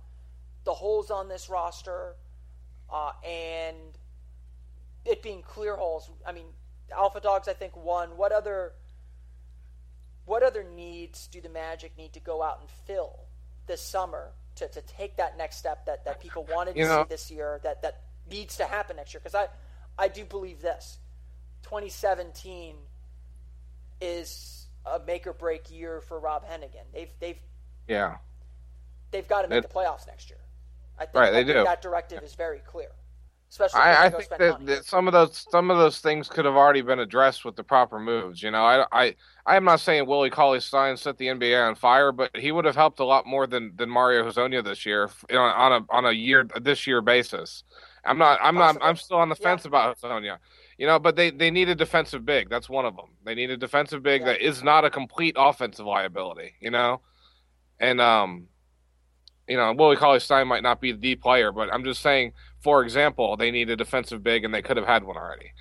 [0.65, 2.15] the holes on this roster,
[2.93, 3.77] uh, and
[5.05, 6.11] it being clear holes.
[6.27, 6.47] I mean,
[6.97, 8.17] Alpha Dogs, I think won.
[8.17, 8.73] What other
[10.27, 13.19] what other needs do the Magic need to go out and fill
[13.67, 17.03] this summer to, to take that next step that, that people wanted to You know-
[17.05, 19.21] see this year that, that needs to happen next year?
[19.21, 19.49] Because I,
[19.99, 20.99] I do believe this
[21.63, 22.77] 2017
[24.01, 24.58] is
[24.95, 26.85] a make or break year for Rob Hennigan.
[26.93, 27.39] They've, they've,
[27.87, 28.17] Yeah.
[29.11, 30.41] they've got to make It- the playoffs next year.
[30.99, 31.65] I think, Right, I they think do.
[31.65, 32.91] that directive is very clear.
[33.51, 36.55] Especially I, I think that, that some of those some of those things could have
[36.57, 38.43] already been addressed with the proper moves.
[38.43, 39.15] You know, I I
[39.47, 42.67] I am not saying Willie Cauley Stein set the NBA on fire, but he would
[42.67, 45.87] have helped a lot more than than Mario Hezonja this year you know, on a
[45.89, 47.65] on a year this year basis.
[48.05, 49.49] I'm not I'm not I'm still on the Yeah.
[49.49, 50.37] fence about Hezonja.
[50.79, 52.49] You know, but they they need a defensive big.
[52.49, 53.07] That's one of them.
[53.25, 54.29] They need a defensive big Yeah.
[54.29, 56.55] that is not a complete offensive liability.
[56.61, 57.01] You know,
[57.81, 58.47] and um,
[59.49, 62.33] you know, Willie Cauley Stein might not be the D player, but I'm just saying,
[62.61, 65.53] for example, they need a defensive big and they could have had one already.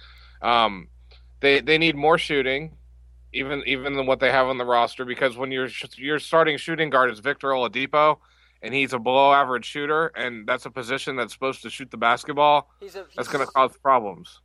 [0.41, 0.89] Um,
[1.39, 2.77] they they need more shooting,
[3.33, 6.91] even even than what they have on the roster, because when your your starting shooting
[6.91, 8.17] guard is Victor Oladipo,
[8.61, 11.97] and he's a below average shooter, and that's a position that's supposed to shoot the
[11.97, 14.41] basketball, he's a, that's going to cause problems.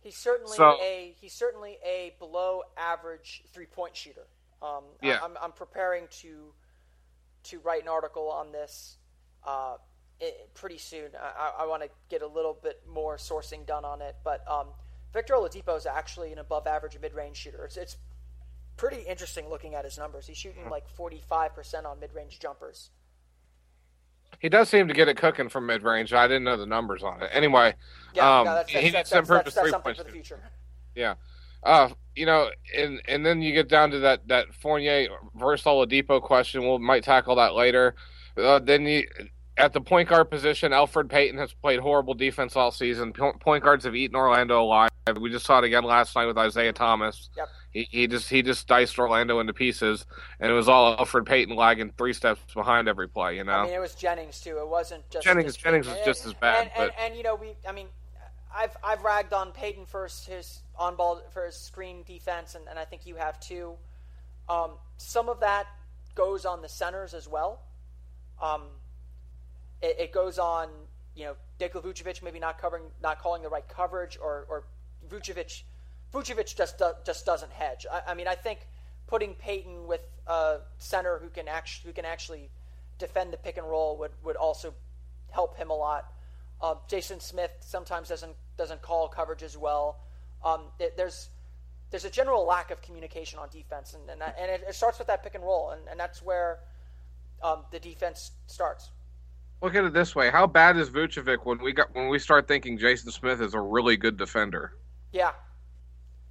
[0.00, 4.26] He's certainly So- a he's certainly a below average three point shooter.
[4.62, 5.20] Um, I- Yeah.
[5.22, 6.54] I'm, I'm preparing to
[7.44, 8.96] to write an article on this
[9.46, 9.76] uh,
[10.20, 11.10] i pretty soon.
[11.16, 14.68] I, I want to get a little bit more sourcing done on it, but um,
[15.12, 17.64] Victor Oladipo is actually an above average mid range shooter.
[17.64, 17.96] It's it's
[18.76, 20.26] pretty interesting looking at his numbers.
[20.26, 22.90] He's shooting like 45 percent on mid range jumpers.
[24.40, 26.12] He does seem to get it cooking from mid range.
[26.12, 27.30] I didn't know the numbers on it.
[27.32, 27.74] Anyway,
[28.14, 30.40] Yeah, um, no, that's, he that's, needs that's, that's, that's, that's something for the future.
[30.94, 31.14] Yeah.
[31.62, 36.22] Uh, you know, and and then you get down to that that Fournier versus Oladipo
[36.22, 36.62] question.
[36.62, 37.94] We will might tackle that later.
[38.36, 39.06] Uh, then you
[39.56, 43.12] at the point guard position, Elfrid Payton has played horrible defense all season.
[43.12, 44.90] Point guards have eaten Orlando alive.
[45.20, 47.28] We just saw it again last night with Isaiah Thomas.
[47.36, 47.48] Yep.
[47.78, 50.04] He, he just he just diced Orlando into pieces,
[50.40, 53.36] and it was all Elfrid Payton lagging three steps behind every play.
[53.36, 53.52] You know.
[53.52, 54.58] I mean, it was Jennings too.
[54.58, 57.22] It wasn't just Jennings- just Jennings was just as bad, And, and, but- and, you
[57.22, 57.54] know, we.
[57.68, 57.86] I mean,
[58.52, 62.66] I've I've ragged on Payton for his, his on ball for his screen defense, and,
[62.68, 63.74] and I think you have too.
[64.48, 65.66] Um, some of that
[66.16, 67.60] goes on the centers as well.
[68.42, 68.62] Um,
[69.80, 70.68] it, it goes on,
[71.14, 74.64] you know, Nikola Vucevic maybe not covering, not calling the right coverage, or or
[75.08, 75.62] Vucevic,
[76.12, 77.86] Vucevic just do, just doesn't hedge.
[77.90, 78.60] I, I mean, I think
[79.06, 82.50] putting Payton with a center who can actually who can actually
[82.98, 84.74] defend the pick and roll would, would also
[85.30, 86.12] help him a lot.
[86.60, 90.00] Uh, Jason Smith sometimes doesn't doesn't call coverage as well.
[90.44, 91.30] Um, it, there's
[91.90, 94.98] there's a general lack of communication on defense, and and, that, and it, it starts
[94.98, 96.60] with that pick and roll, and, and that's where
[97.42, 98.90] um, the defense starts.
[99.62, 102.48] Look at it this way: How bad is Vucevic when we got when we start
[102.48, 104.72] thinking Jason Smith is a really good defender?
[105.12, 105.32] Yeah,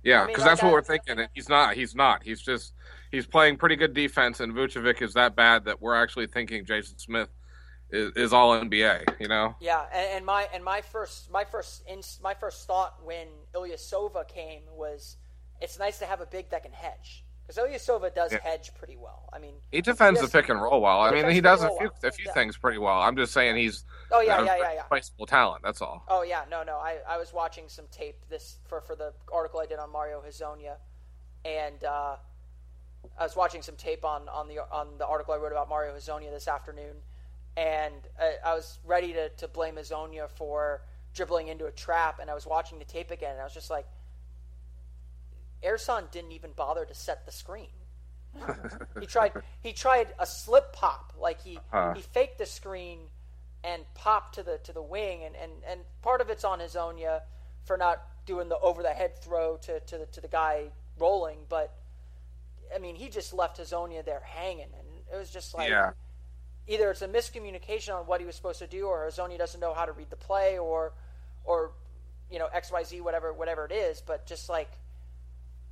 [0.04, 1.20] Yeah, I mean, because that's what we're thinking.
[1.20, 1.76] and He's not.
[1.76, 2.24] He's not.
[2.24, 2.74] He's just
[3.12, 6.98] he's playing pretty good defense, and Vucevic is that bad that we're actually thinking Jason
[6.98, 7.30] Smith
[7.90, 9.20] is, is all NBA.
[9.20, 9.56] You know?
[9.60, 14.28] Yeah, and, and my and my first my first in, my first thought when Ilyasova
[14.28, 15.18] came was
[15.60, 18.40] it's nice to have a big that can hedge because Ilyasova does Yeah.
[18.42, 19.30] hedge pretty well.
[19.32, 20.30] I mean, He defends Yes.
[20.32, 21.00] the pick and roll well.
[21.02, 21.92] I mean, he does a few well.
[22.04, 22.34] a few Yeah.
[22.34, 23.00] things pretty well.
[23.00, 24.82] I'm just saying he's oh yeah, a yeah, yeah, yeah.
[24.84, 25.64] replaceable talent.
[25.64, 26.04] That's all.
[26.10, 26.78] Oh yeah, no, no.
[26.78, 30.22] I, I was watching some tape this for for the article I did on Mario
[30.22, 30.78] Hezonja,
[31.46, 32.18] and uh,
[33.18, 35.96] I was watching some tape on on the on the article I wrote about Mario
[35.96, 37.02] Hezonja this afternoon,
[37.56, 40.84] and I, I was ready to to blame Hezonja for
[41.14, 43.70] dribbling into a trap, and I was watching the tape again, and I was just
[43.70, 43.88] like,
[45.64, 47.70] Ersan didn't even bother to set the screen.
[49.00, 51.94] he tried he tried a slip pop, like he Huh.
[51.96, 53.00] he faked the screen
[53.64, 57.22] and popped to the to the wing, and, and, and part of it's on Hezonja
[57.66, 60.66] for not doing the over the head throw to, to the to the guy
[61.00, 61.74] rolling, but
[62.74, 65.92] I mean he just left Hezonja there hanging, and it was just like Yeah.
[66.68, 69.74] either it's a miscommunication on what he was supposed to do, or Hezonja doesn't know
[69.74, 70.94] how to read the play, or
[71.44, 71.72] or
[72.30, 74.70] you know X Y Z whatever whatever it is, but just like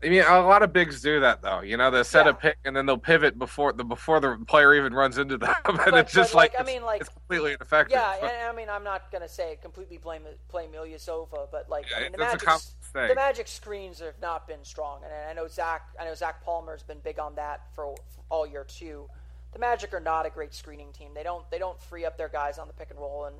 [0.05, 1.61] I mean, a lot of bigs do that though.
[1.61, 2.31] You know, they set Yeah.
[2.31, 5.53] a pick and then they'll pivot before the before the player even runs into them,
[5.65, 7.93] and But- it's just but, like, like, I mean, like- it's completely ineffective.
[7.97, 12.03] Yeah, and I mean, I'm not gonna say completely blame blame Ilyasova, but like I
[12.03, 12.47] mean, the Magic
[12.93, 16.83] the Magic screens have not been strong, and I know Zach I know Zach Palmer's
[16.83, 19.09] been big on that for, for all year too.
[19.53, 21.13] The Magic are not a great screening team.
[21.15, 23.35] They don't they don't free up their guys on the pick and roll, and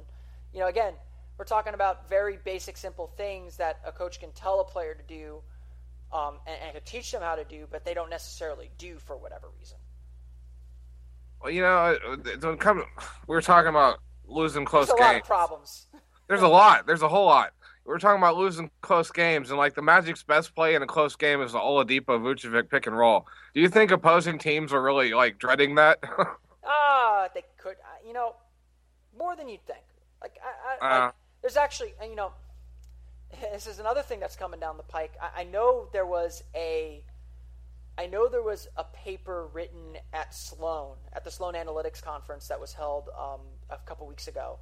[0.53, 0.93] you know again
[1.37, 5.03] we're talking about very basic simple things that a coach can tell a player to
[5.03, 5.41] do,
[6.15, 9.17] um, and, and could teach them how to do, but they don't necessarily do for
[9.17, 9.77] whatever reason.
[11.41, 11.97] Well, you know,
[12.41, 12.83] when come,
[13.27, 15.11] we were talking about losing close There's a games.
[15.13, 15.87] lot of problems.
[16.27, 16.87] There's a lot.
[16.87, 17.51] There's a whole lot.
[17.85, 21.15] We're talking about losing close games, and like the Magic's best play in a close
[21.15, 23.27] game is the Oladipo Vucevic pick and roll.
[23.53, 25.99] Do you think opposing teams are really like dreading that?
[26.67, 27.73] Ah, they could.
[27.75, 28.35] uh, You know,
[29.15, 29.83] more than you'd think.
[30.19, 31.05] Like, I, I, Uh.
[31.05, 32.31] like there's actually, you know,
[33.53, 35.13] this is another thing that's coming down the pike.
[35.21, 37.03] I, I know there was a,
[37.97, 42.59] I know there was a paper written at Sloan at the Sloan Analytics conference that
[42.59, 44.59] was held um, a couple weeks ago,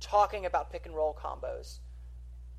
[0.00, 1.78] talking about pick and roll combos,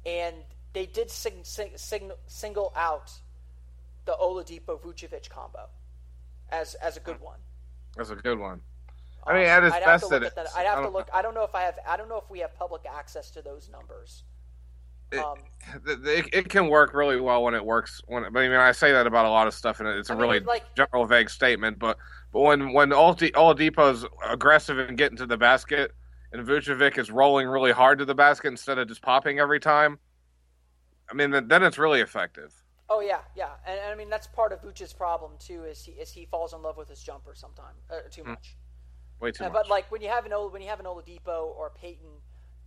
[0.06, 0.36] and
[0.74, 3.12] they did sing, sing, sing, single out
[4.06, 5.68] the Oladipo Vucevic combo
[6.52, 7.40] as as a good one.
[7.96, 8.62] That's a good one.
[9.26, 10.48] I mean, at its Um, I'd have to look at that.
[10.56, 11.10] I'd have to look.
[11.14, 11.78] I don't know if I have.
[11.88, 14.24] I don't know if we have public access to those numbers.
[15.12, 15.38] It- Um,
[15.86, 18.02] It, it, it can work really well when it works.
[18.08, 20.14] When but I mean, I say that about a lot of stuff, and it's a
[20.14, 21.78] I mean, really like- general, vague statement.
[21.78, 21.98] But
[22.34, 25.92] but when when Oladi- Oladipo's aggressive and getting to the basket,
[26.32, 30.00] and Vucevic is rolling really hard to the basket instead of just popping every time,
[31.12, 32.52] I mean, then, it's really effective.
[32.90, 35.66] Oh yeah, yeah, and, and I mean that's part of Vooch's problem too.
[35.66, 38.56] Is he is he falls in love with his jumper sometimes uh, too much.
[39.20, 39.54] Way too Uh, much.
[39.54, 42.10] but like when you have an old when you have an Oladipo or Payton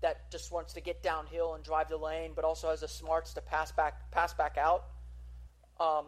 [0.02, 3.32] that just wants to get downhill and drive the lane, but also has the smarts
[3.34, 4.84] to pass back pass back out,
[5.80, 6.04] um,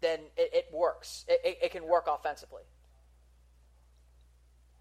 [0.00, 1.24] then it, it works.
[1.28, 2.62] It, it, it can work offensively.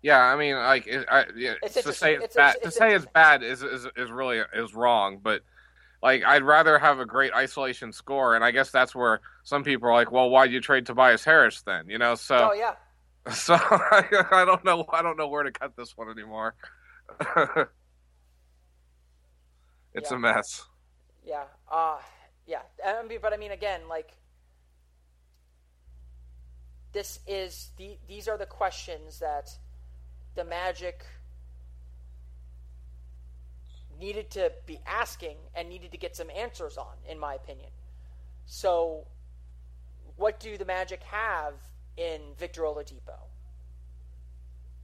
[0.01, 2.77] Yeah, I mean, like, it, I, yeah, It's to say it's, It's- bad, it's- to
[2.77, 5.19] say it's bad is, is is really is wrong.
[5.23, 5.43] But
[6.01, 9.87] like, I'd rather have a great isolation score, and I guess that's where some people
[9.87, 12.73] are like, "Well, why'd you trade Tobias Harris then?" You know, so oh yeah,
[13.31, 16.55] so I, I don't know, I don't know where to cut this one anymore.
[19.93, 20.15] it's Yeah.
[20.15, 20.65] a mess.
[21.25, 21.43] Yeah.
[21.71, 21.99] Uh
[22.45, 22.61] yeah.
[23.21, 24.11] But I mean again, like
[26.91, 29.49] this is the these are the questions that
[30.35, 31.05] the Magic
[33.99, 37.69] needed to be asking and needed to get some answers on, in my opinion.
[38.45, 39.07] So
[40.15, 41.53] what do the Magic have
[41.97, 43.17] in Victor Oladipo?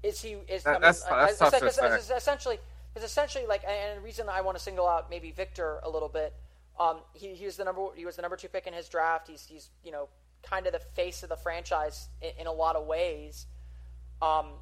[0.04, 1.42] Is he is That- I mean, that's- I- that's
[2.12, 2.60] I- essentially
[2.96, 6.10] it's essentially like and the reason I want to single out maybe Victor a little
[6.10, 6.34] bit.
[6.80, 9.28] Um, he, he was the number he was the number two pick in his draft.
[9.28, 10.08] He's he's you know
[10.44, 13.46] kind of the face of the franchise in, in a lot of ways.
[14.22, 14.54] Um,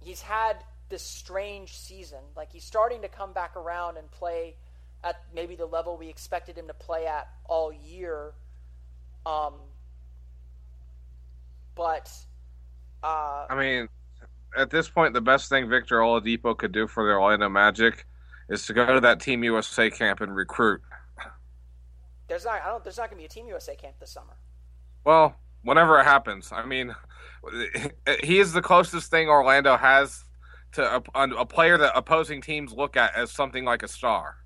[0.00, 2.22] he's had this strange season.
[2.34, 4.56] Like he's starting to come back around and play
[5.04, 8.32] at maybe the level we expected him to play at all year.
[9.26, 9.54] Um,
[11.96, 13.88] but uh, I mean,
[14.56, 18.06] at this point, the best thing Victor Oladipo could do for the Orlando Magic
[18.48, 20.80] is to go to that Team USA camp and recruit.
[22.28, 24.36] there's not I don't there's not going to be a Team USA camp this summer.
[25.04, 26.52] Well, whenever it happens.
[26.52, 26.94] I mean,
[28.24, 30.24] he is the closest thing Orlando has
[30.72, 34.36] to a, a player that opposing teams look at as something like a star.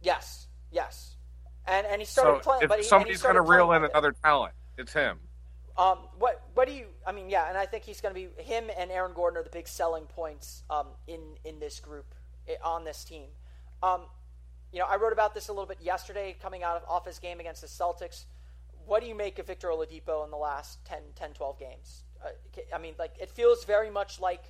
[0.00, 1.16] Yes, yes,
[1.66, 2.62] and and he started So playing.
[2.62, 3.90] if but he, somebody's going to reel in it.
[3.92, 5.27] another talent, it's him.
[5.78, 6.86] Um, what what do you?
[7.06, 9.44] I mean, yeah, and I think he's going to be him and Aaron Gordon are
[9.44, 12.16] the big selling points um, in in this group
[12.48, 13.28] eh, on this team.
[13.80, 14.02] Um,
[14.72, 17.20] you know, I wrote about this a little bit yesterday, coming out of off his
[17.20, 18.24] game against the Celtics.
[18.86, 22.02] What do you make of Victor Oladipo in the last 10, 10 12 games?
[22.24, 22.30] Uh,
[22.74, 24.42] I mean, like it feels very much like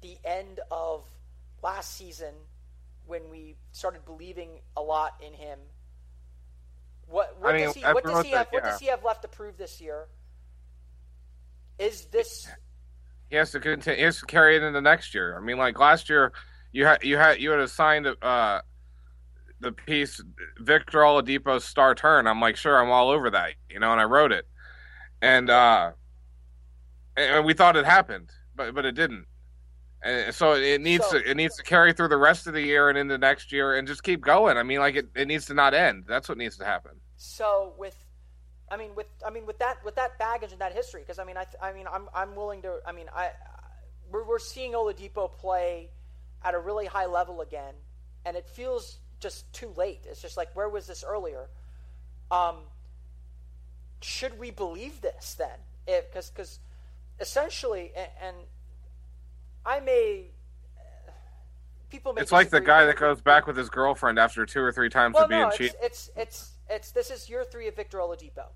[0.00, 1.04] the end of
[1.62, 2.32] last season
[3.06, 5.58] when we started believing a lot in him.
[7.06, 9.04] What what I mean, does he what does he have that, what does he have
[9.04, 10.06] left to prove this year?
[11.80, 12.46] Is this
[13.30, 13.98] He has to continue.
[13.98, 15.36] He has to carry it into next year.
[15.36, 16.32] I mean, like last year,
[16.72, 18.60] you had you had you had assigned uh,
[19.60, 20.20] the piece
[20.58, 22.26] Victor Oladipo's star turn.
[22.26, 24.46] I'm like, sure, I'm all over that, you know, and I wrote it,
[25.22, 25.92] and uh,
[27.16, 29.26] and we thought it happened, but but it didn't.
[30.02, 32.62] And so it needs So- to it needs to carry through the rest of the
[32.62, 34.56] year and into next year and just keep going.
[34.56, 36.04] I mean, like it, it needs to not end.
[36.08, 36.92] That's what needs to happen.
[37.16, 37.96] so with
[38.70, 41.24] I mean with I mean with that with that baggage and that history because I
[41.24, 43.30] mean I th- I mean I'm I'm willing to I mean I I-
[44.12, 45.90] we're we're seeing Oladipo play
[46.44, 47.74] at a really high level again
[48.24, 50.00] and it feels just too late.
[50.08, 51.48] It's just like where was this earlier?
[52.30, 52.56] Um
[54.02, 55.58] should we believe this then?
[55.86, 56.60] If cuz cuz
[57.18, 58.36] essentially and, and
[59.66, 60.30] I may
[61.90, 64.70] people may It's like the guy that goes back with his girlfriend after two or
[64.72, 65.74] three times Well, of being no, cheated.
[65.82, 68.46] it's, it's it's it's this is year three of Victor Oladipo.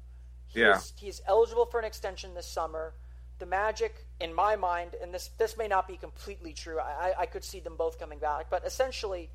[0.54, 0.76] He Yeah.
[0.76, 2.94] is, he's eligible for an extension this summer.
[3.38, 6.78] The Magic, in my mind, and this this may not be completely true.
[6.78, 9.28] I, I- I could see them both coming back, but essentially,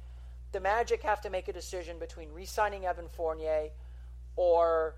[0.53, 3.70] the Magic have to make a decision between re-signing Evan Fournier
[4.36, 4.95] or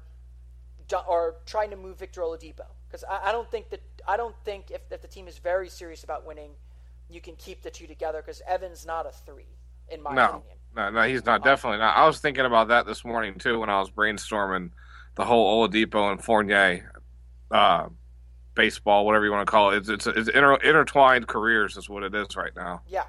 [1.08, 4.72] or trying to move Victor Oladipo because I, I, don't think that I don't think
[4.72, 6.52] if, if the team is very serious about winning,
[7.10, 9.48] you can keep the two together because Evans not a three
[9.90, 10.58] in my no, opinion.
[10.76, 11.42] No, no, he's not.
[11.42, 11.96] Um, definitely not.
[11.96, 14.72] I was thinking about that this morning too when I was brainstorming
[15.22, 16.92] the whole Oladipo and Fournier
[17.52, 17.90] uh,
[18.56, 19.78] baseball, whatever you want to call it.
[19.78, 22.82] It's it's, it's inter, intertwined careers is what it is right now.
[22.88, 23.04] Yeah.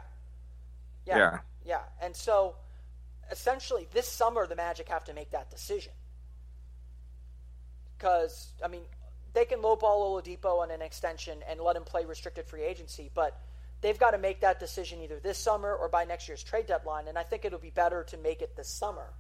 [1.07, 1.17] Yeah.
[1.17, 1.39] Yeah.
[1.65, 1.81] Yeah.
[2.03, 2.57] And so
[3.31, 5.95] essentially this summer the Magic have to make that decision.
[7.97, 8.83] Because I mean,
[9.33, 13.41] they can lowball Oladipo on an extension and let him play restricted free agency, but
[13.81, 17.09] they've got to make that decision either this summer or by next year's trade deadline.
[17.09, 19.15] And I think it'll be better to make it this summer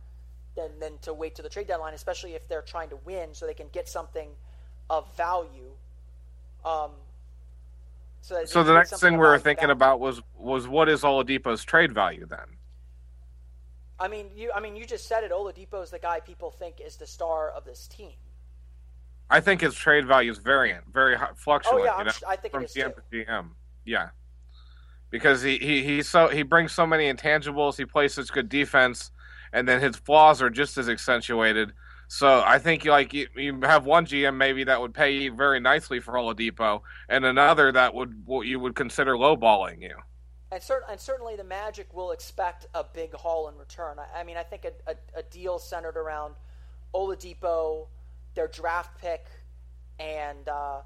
[0.56, 3.46] than, than to wait to the trade deadline, especially if they're trying to win so
[3.46, 4.30] they can get something
[4.90, 5.72] of value.
[6.64, 6.92] Um,
[8.20, 9.72] so, so the next thing we were thinking value.
[9.72, 12.58] about was was what is Oladipo's trade value then?
[13.98, 15.32] I mean, you I mean you just said it.
[15.32, 18.12] Oladipo is the guy people think is the star of this team.
[19.28, 21.80] I think his trade value is variant, very high, fluctuant.
[21.80, 23.48] Oh yeah, you know, I think from GM to GM.
[23.84, 24.10] Yeah,
[25.10, 27.76] because he, he he so he brings so many intangibles.
[27.76, 29.10] He plays such good defense,
[29.52, 31.72] and then his flaws are just as accentuated.
[32.08, 35.60] So I think like you, you have one GM maybe that would pay you very
[35.60, 39.96] nicely for Oladipo, and another that would what you would consider lowballing you.
[40.50, 43.96] And, cert- and certainly the Magic will expect a big haul in return.
[43.98, 46.34] I, I mean, I think a, a, a, deal centered around
[46.94, 47.86] Oladipo,
[48.34, 49.24] their draft pick,
[49.98, 50.80] and uh,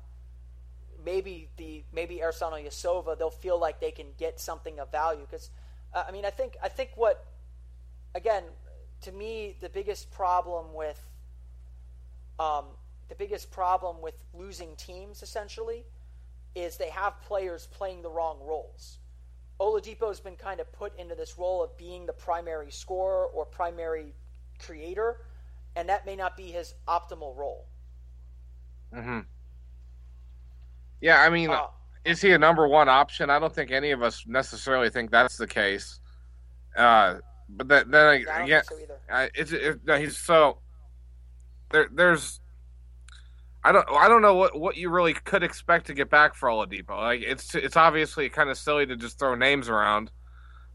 [1.05, 5.27] maybe the maybe Ersan Ilyasova, they'll feel like they can get something of value.
[5.29, 5.51] Because
[5.93, 7.25] uh, I mean, I think I think what
[8.17, 8.43] again
[9.03, 11.01] to me the biggest problem with
[12.39, 12.65] um,
[13.09, 15.85] the biggest problem with losing teams essentially
[16.55, 18.99] is they have players playing the wrong roles.
[19.61, 23.45] Oladipo has been kind of put into this role of being the primary scorer or
[23.45, 24.15] primary
[24.59, 25.19] creator,
[25.77, 27.67] and that may not be his optimal role.
[28.93, 29.21] hmm
[31.01, 31.69] Yeah, I mean, uh,
[32.05, 33.31] is he a number one option?
[33.31, 36.01] I don't think any of us necessarily think that's the case.
[36.77, 37.17] Uh,
[37.49, 38.77] but that, then I, yeah, so
[39.35, 40.59] it's, it, he's so
[41.71, 41.89] there.
[41.93, 42.41] There's
[43.67, 46.49] I don't I don't know what, what you really could expect to get back for
[46.49, 46.91] Oladipo.
[46.91, 50.13] Like it's it's obviously kind of silly to just throw names around,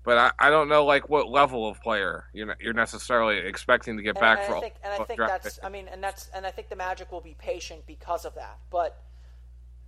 [0.04, 4.04] but I, I don't know like what level of player you're you're necessarily expecting to
[4.04, 4.58] get and, back and for.
[4.58, 7.14] I think, and I think that's I mean and that's and I think the Magic
[7.14, 8.60] will be patient because of that.
[8.70, 9.02] But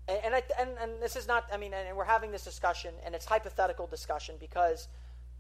[0.08, 2.94] and, and I and, and this is not I mean and we're having this discussion
[3.06, 4.88] and it's hypothetical discussion because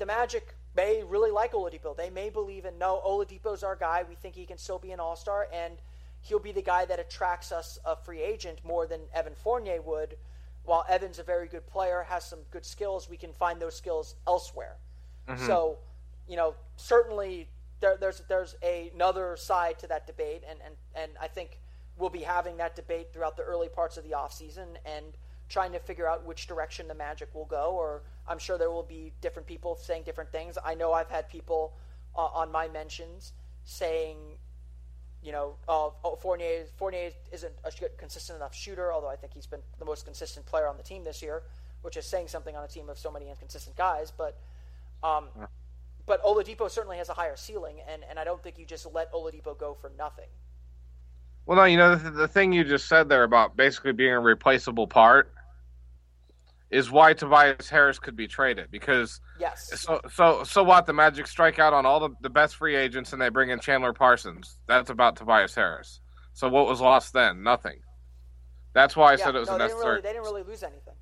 [0.03, 1.95] the Magic may really like Oladipo.
[1.95, 4.03] They may believe in no, Oladipo's our guy.
[4.07, 5.77] We think he can still be an All Star, and
[6.19, 10.17] he'll be the guy that attracts us a free agent more than Evan Fournier would.
[10.65, 14.15] While Evan's a very good player, has some good skills, we can find those skills
[14.27, 14.75] elsewhere.
[15.29, 15.45] Mm-hmm.
[15.45, 15.77] So,
[16.27, 17.47] you know, certainly
[17.79, 21.59] there, there's there's a, another side to that debate, and, and, and I think
[21.95, 25.05] we'll be having that debate throughout the early parts of the offseason and
[25.53, 28.81] trying to figure out which direction the Magic will go, or I'm sure there will
[28.81, 30.57] be different people saying different things.
[30.65, 31.73] I know I've had people
[32.17, 33.33] uh, on my mentions
[33.63, 34.17] saying,
[35.21, 39.45] you know, uh, oh, Fournier Fournier isn't a consistent enough shooter, although I think he's
[39.45, 41.43] been the most consistent player on the team this year,
[41.83, 44.11] which is saying something on a team of so many inconsistent guys.
[44.11, 44.39] But,
[45.03, 45.25] um,
[46.07, 49.13] but Oladipo certainly has a higher ceiling, and, and I don't think you just let
[49.13, 50.29] Oladipo go for nothing.
[51.45, 54.19] Well, no, you know the, the thing you just said there about basically being a
[54.19, 55.31] replaceable part
[56.73, 59.69] is why Tobias Harris could be traded because yes.
[59.79, 60.87] So so so what?
[60.87, 63.59] The Magic strike out on all the, the best free agents and they bring in
[63.59, 64.57] Chandler Parsons.
[64.67, 66.01] That's about Tobias Harris.
[66.33, 67.43] So what was lost then?
[67.43, 67.79] Nothing.
[68.73, 70.01] That's why I yeah, said it was no, necessary.
[70.01, 70.95] They didn't, really, they didn't really lose anything.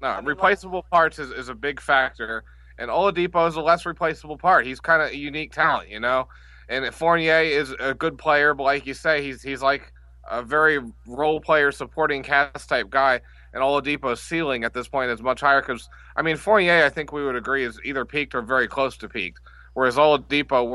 [0.00, 0.90] No, I mean, replaceable like...
[0.90, 2.44] parts is, is a big factor,
[2.78, 4.64] and Oladipo is a less replaceable part.
[4.64, 6.28] He's kind of a unique talent, you know.
[6.70, 9.92] And Fournier is a good player, but like you say, he's he's like
[10.30, 13.20] a very role player, supporting cast type guy
[13.52, 17.12] and Oladipo's ceiling at this point is much higher because I mean Fournier I think
[17.12, 19.40] we would agree is either peaked or very close to peaked,
[19.74, 20.70] whereas Oladipo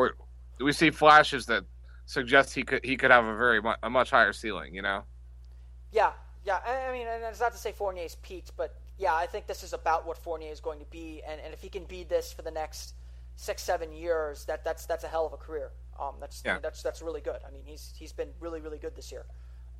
[0.59, 1.63] we we see flashes that
[2.05, 5.03] suggest he could he could have a very a much higher ceiling, you know.
[5.91, 6.11] Yeah,
[6.45, 6.57] yeah.
[6.65, 9.73] I mean, and it's not to say Fournier's peaked, but yeah, I think this is
[9.73, 12.41] about what Fournier is going to be, and, and if he can be this for
[12.41, 12.95] the next
[13.35, 15.71] six seven years, that that's that's a hell of a career.
[15.99, 16.59] Um, that's yeah.
[16.61, 17.39] that's that's really good.
[17.47, 19.25] I mean, he's he's been really really good this year.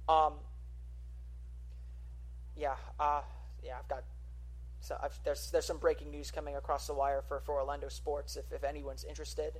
[0.07, 0.33] Um,
[2.55, 3.21] yeah, uh,
[3.63, 4.03] yeah, I've got.
[4.79, 8.35] So I've, there's there's some breaking news coming across the wire for, for Orlando sports
[8.35, 9.53] if, if anyone's interested.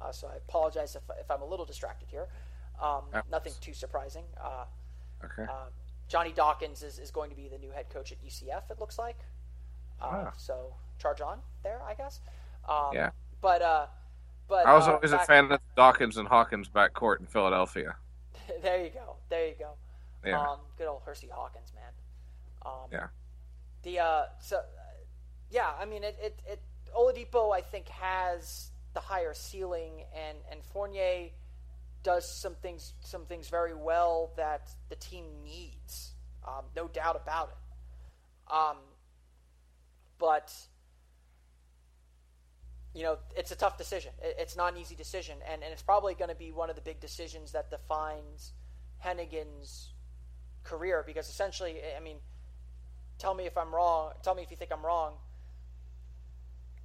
[0.00, 2.28] Uh, so I apologize if, if I'm a little distracted here.
[2.82, 4.24] Um, nothing too surprising.
[4.42, 4.64] Uh,
[5.22, 5.42] okay.
[5.42, 5.66] Uh,
[6.08, 8.70] Johnny Dawkins is, is going to be the new head coach at UCF.
[8.70, 9.18] It looks like.
[10.00, 10.32] Uh, ah.
[10.36, 12.20] So charge on there, I guess.
[12.68, 13.10] Um, yeah.
[13.40, 13.86] But uh,
[14.48, 15.22] but I was always back...
[15.22, 17.96] a fan of Dawkins and Hawkins backcourt in Philadelphia.
[18.62, 19.16] there you go.
[19.28, 19.74] There you go.
[20.24, 20.40] Yeah.
[20.40, 21.79] Um, good old Hersey Hawkins, man.
[22.64, 23.08] Um, Yeah.
[23.82, 24.60] The uh, so uh,
[25.50, 26.62] yeah, I mean it, it it
[26.94, 31.30] Oladipo I think has the higher ceiling and and Fournier
[32.02, 36.12] does some things some things very well that the team needs.
[36.46, 38.52] Um, no doubt about it.
[38.52, 38.76] Um,
[40.18, 40.52] but
[42.92, 44.12] you know, it's a tough decision.
[44.22, 46.76] It- It's not an easy decision, and, and it's probably going to be one of
[46.76, 48.52] the big decisions that defines
[49.04, 49.92] Hennigan's
[50.64, 51.04] career.
[51.06, 52.18] Because essentially, I mean,
[53.20, 54.12] tell me if I'm wrong.
[54.22, 55.14] Tell me if you think I'm wrong.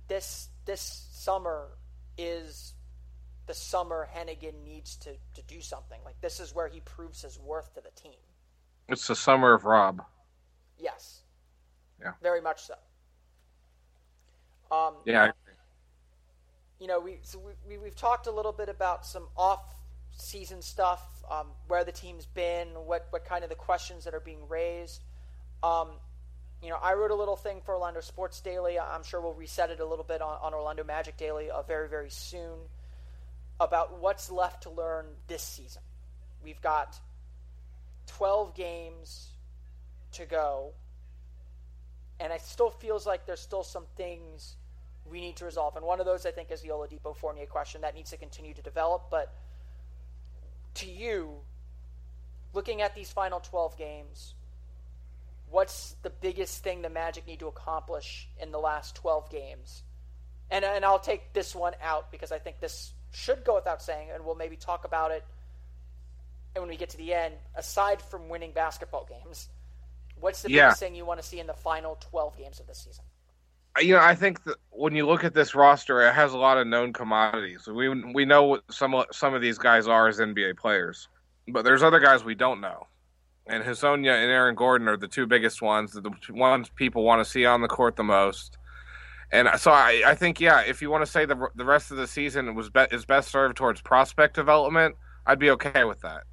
[0.08, 1.70] This this summer
[2.18, 2.74] is
[3.48, 6.00] the summer Hennigan needs to, to do something.
[6.04, 8.20] Like this is where he proves his worth to the team.
[8.88, 10.04] It's the summer of Rob.
[10.78, 11.22] Yes.
[12.00, 12.12] Yeah.
[12.22, 12.76] Very much so.
[14.72, 15.32] Um, Yeah.
[16.80, 21.02] You know, we, so we, we we've talked a little bit about some off-season stuff,
[21.32, 25.02] um, where the team's been, what what kind of the questions that are being raised.
[25.64, 25.92] Um,
[26.66, 28.80] you know, I wrote a little thing for Orlando Sports Daily.
[28.80, 31.88] I'm sure we'll reset it a little bit on, on Orlando Magic Daily uh, very
[31.88, 32.58] very soon
[33.60, 35.82] about what's left to learn this season.
[36.44, 37.00] We've got
[38.08, 39.30] 12 games
[40.14, 40.72] to go,
[42.20, 44.56] and it still feels like there's still some things
[45.10, 45.76] we need to resolve.
[45.76, 48.54] And one of those, I think, is the Oladipo Fournier question that needs to continue
[48.54, 49.06] to develop.
[49.12, 49.34] But
[50.76, 51.36] to you,
[52.54, 54.34] looking at these final 12 games,
[55.56, 59.84] what's the biggest thing the Magic need to accomplish in the last 12 games?
[60.52, 64.10] And, and I'll take this one out because I think this should go without saying,
[64.14, 65.24] and we'll maybe talk about it
[66.58, 67.36] when we get to the end.
[67.56, 69.48] Aside from winning basketball games,
[70.20, 70.66] what's the Yeah.
[70.66, 73.06] biggest thing you want to see in the final 12 games of the season?
[73.78, 76.38] Uh, you know, I think that when you look at this roster, it has a
[76.38, 77.66] lot of known commodities.
[77.66, 81.08] We we know what some some of these guys are as NBA players,
[81.48, 82.88] but there's other guys we don't know.
[83.48, 87.30] And Hezonja and Aaron Gordon are the two biggest ones, the ones people want to
[87.30, 88.58] see on the court the most.
[89.32, 91.98] And so I, I think, yeah, if you want to say the the rest of
[91.98, 96.24] the season was be, is best served towards prospect development, I'd be okay with that.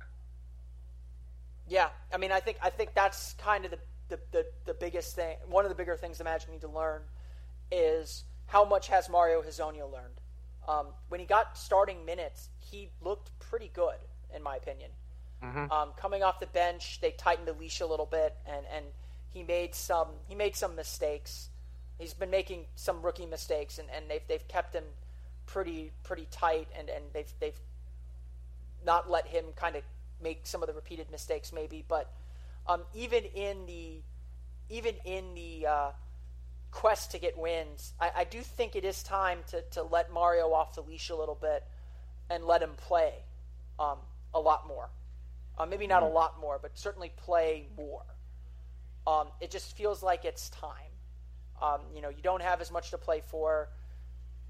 [1.68, 5.14] Yeah, I mean, I think I think that's kind of the, the, the, the biggest
[5.16, 5.36] thing.
[5.48, 7.02] One of the bigger things the Magic need to learn
[7.70, 10.20] is how much has Mario Hezonja learned.
[10.68, 13.96] Um, when he got starting minutes, he looked pretty good,
[14.34, 14.90] in my opinion.
[15.70, 18.84] Um, coming off the bench, they tightened the leash a little bit, and, and
[19.28, 21.48] he made some he made some mistakes.
[21.98, 24.84] He's been making some rookie mistakes, and, and they've they've kept him
[25.46, 27.60] pretty pretty tight, and, and they've they've
[28.84, 29.82] not let him kind of
[30.22, 31.84] make some of the repeated mistakes maybe.
[31.86, 32.12] But
[32.66, 34.02] um, even in the
[34.68, 35.90] even in the uh,
[36.72, 40.52] quest to get wins I, I do think it is time to, to let mario
[40.52, 41.62] off the leash a little bit
[42.30, 43.12] and let him play
[43.78, 43.98] um,
[44.34, 44.88] a lot more
[45.58, 48.04] uh, maybe not a lot more but certainly play more
[49.06, 50.92] um, it just feels like it's time
[51.60, 53.68] um, you know you don't have as much to play for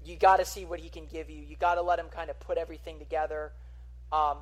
[0.03, 2.29] you got to see what he can give you you got to let him kind
[2.29, 3.51] of put everything together
[4.11, 4.37] um,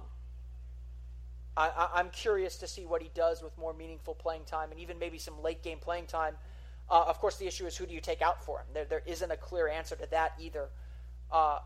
[1.55, 4.99] I, I'm curious to see what he does with more meaningful playing time and even
[4.99, 6.35] maybe some late game playing time.
[6.89, 8.65] Uh, of course, the issue is who do you take out for him?
[8.73, 10.69] There, there isn't a clear answer to that either.
[11.31, 11.59] Uh,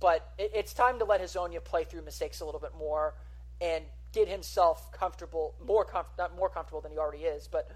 [0.00, 3.14] but it, it's time to let Hezonja play through mistakes a little bit more
[3.60, 7.70] and get himself comfortable, more comf- not more comfortable than he already is, but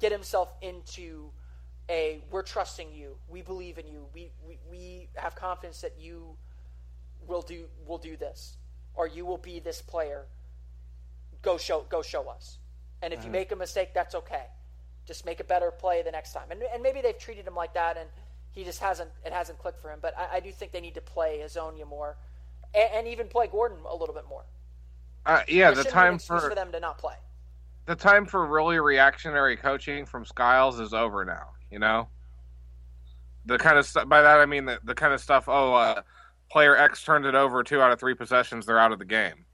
[0.00, 1.30] get himself into
[1.90, 6.36] a we're trusting you, we believe in you, we, we, we have confidence that you
[7.26, 8.56] will do will do this,
[8.94, 10.26] or you will be this player
[11.42, 12.58] go show go show us.
[13.02, 13.32] And if you mm-hmm.
[13.32, 14.44] make a mistake, that's okay.
[15.06, 16.50] Just make a better play the next time.
[16.50, 18.08] And, and maybe they've treated him like that, and
[18.52, 19.98] he just hasn't it hasn't clicked for him.
[20.00, 22.16] But I, I do think they need to play Hezonja more,
[22.74, 24.44] and, and even play Gordon a little bit more.
[25.26, 27.14] Uh, yeah, the shouldn't be an time for for them to not play.
[27.86, 31.50] the time for really reactionary coaching from Skiles is over now.
[31.70, 32.08] You know,
[33.46, 34.08] the kind of stuff.
[34.08, 35.44] By that I mean the, the kind of stuff.
[35.48, 36.02] Oh, uh,
[36.50, 38.66] player X turned it over two out of three possessions.
[38.66, 39.44] They're out of the game.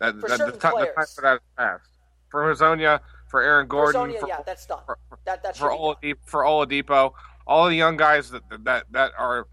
[0.00, 0.72] That, For that certain the, the time
[1.14, 1.88] for that is past.
[2.30, 4.80] For Hezonja, for Aaron Gordon, for, yeah, that's done.
[4.86, 5.70] for, That that for.
[5.70, 7.12] Oladipo, for Oladipo,
[7.46, 9.46] all the young guys that that that are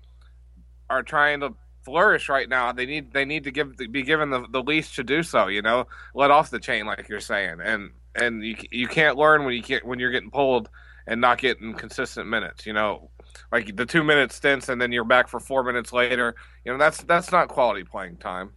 [0.90, 1.54] are trying to
[1.88, 2.74] flourish right now.
[2.74, 5.48] They need they need to give be given the, the leash to do so.
[5.48, 9.46] You know, let off the chain like you're saying, and and you you can't learn
[9.46, 10.70] when you can't when you're getting pulled
[11.08, 12.66] and not getting consistent minutes.
[12.66, 13.10] You know,
[13.54, 16.36] like the two minute stints and then you're back for four minutes later.
[16.66, 18.52] You know, that's that's not quality playing time.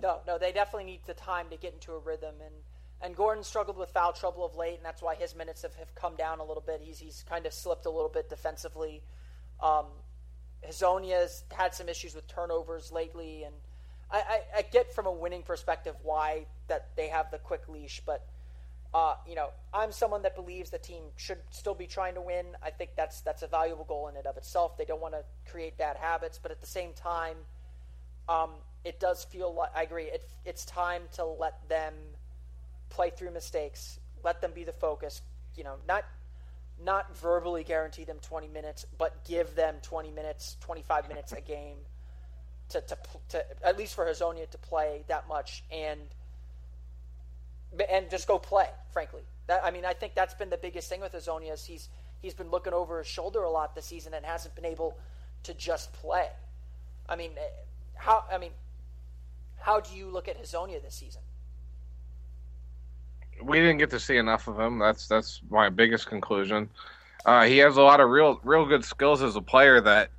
[0.00, 2.54] No, no, they definitely need the time to get into a rhythm and
[3.02, 5.92] and Gordon struggled with foul trouble of late, and that's why his minutes have, have
[5.94, 6.80] come down a little bit.
[6.80, 9.02] He's he's kind of slipped a little bit defensively.
[9.60, 9.86] Um,
[10.68, 13.54] Hezonja's had some issues with turnovers lately, and
[14.10, 18.02] I, I, I get from a winning perspective why that they have the quick leash,
[18.04, 18.26] but
[18.94, 22.44] uh, you know, I'm someone that believes the team should still be trying to win.
[22.62, 24.76] I think that's that's a valuable goal in and of itself.
[24.76, 27.36] They don't want to create bad habits, but at the same time,
[28.28, 28.50] um,
[28.84, 30.04] it does feel like I agree.
[30.04, 31.94] It, it's time to let them
[32.90, 33.98] play through mistakes.
[34.22, 35.22] Let them be the focus.
[35.56, 36.04] You know, not
[36.84, 41.76] not verbally guarantee them 20 minutes, but give them 20 minutes, 25 minutes a game
[42.70, 42.96] to, to,
[43.28, 46.00] to at least for Hezonja to play that much and
[47.88, 48.68] and just go play.
[48.92, 51.88] Frankly, that, I mean, I think that's been the biggest thing with Hezonja is he's
[52.20, 54.98] he's been looking over his shoulder a lot this season and hasn't been able
[55.44, 56.28] to just play.
[57.08, 57.40] I mean, eh,
[57.94, 58.52] how I mean,
[59.58, 61.22] how do you look at Hezonja this season?
[63.42, 64.78] We didn't get to see enough of him.
[64.78, 66.68] That's that's my biggest conclusion.
[67.24, 70.10] Uh, he has a lot of real real good skills as a player that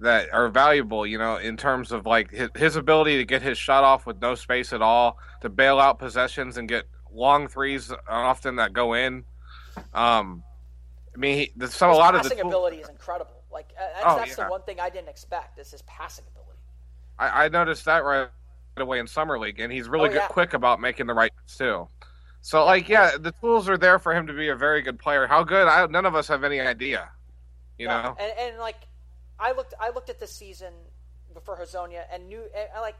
[0.00, 3.58] that are valuable, you know, in terms of like his, his, ability to get his
[3.58, 7.92] shot off with no space at all, to bail out possessions and get long threes
[8.08, 9.24] often that go in.
[9.94, 10.44] Um,
[11.14, 13.42] I mean, he, there's some his a lot of the ability is incredible.
[13.50, 14.44] Like uh, that's, oh, that's yeah.
[14.44, 16.60] the one thing I didn't expect is his passing ability.
[17.18, 18.28] I, I noticed that right
[18.76, 20.28] away in summer league, and he's really oh, good, yeah.
[20.28, 21.88] quick about making the right too.
[22.40, 25.26] So, like, yeah, the tools are there for him to be a very good player.
[25.26, 25.66] How good?
[25.66, 27.10] I, none of us have any idea.
[27.78, 28.02] You no.
[28.02, 28.88] know, and, and like
[29.38, 30.72] I looked I looked at the season
[31.44, 32.42] for Hezonja and knew
[32.76, 32.98] I like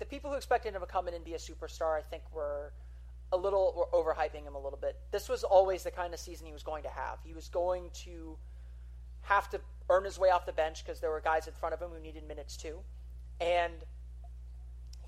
[0.00, 1.96] the people who expected him to come in and be a superstar.
[1.96, 2.72] I think were
[3.32, 4.96] a little were overhyping him a little bit.
[5.12, 7.18] This was always the kind of season he was going to have.
[7.24, 8.36] He was going to
[9.22, 11.80] have to earn his way off the bench because there were guys in front of
[11.80, 12.80] him who needed minutes too,
[13.40, 13.74] and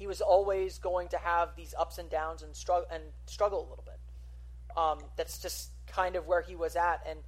[0.05, 3.68] he was always going to have these ups and downs and struggle and struggle a
[3.70, 3.98] little bit.
[4.76, 7.20] Um, that's just kind of where he was at, and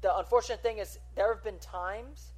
[0.00, 2.30] the unfortunate thing is there have been times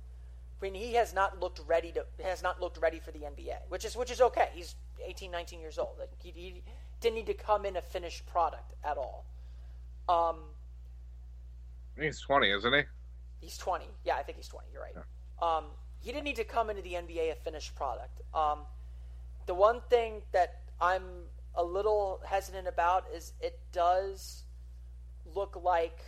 [0.60, 3.84] when he has not looked ready to has not looked ready for the NBA, which
[3.84, 4.48] is which is okay.
[4.54, 4.74] He's
[5.04, 6.00] 18, 19 years old.
[6.22, 6.62] He, he
[7.02, 9.26] didn't need to come in a finished product at all.
[10.08, 10.36] Um,
[12.00, 12.82] he's 20, isn't he?
[13.42, 13.84] He's 20.
[14.02, 14.68] Yeah, I think he's 20.
[14.72, 14.94] You're right.
[14.96, 15.56] Yeah.
[15.56, 15.64] Um,
[16.00, 18.22] he didn't need to come into the NBA a finished product.
[18.32, 18.60] Um,
[19.46, 21.04] the one thing that I'm
[21.54, 24.44] a little hesitant about is it does
[25.34, 26.00] look like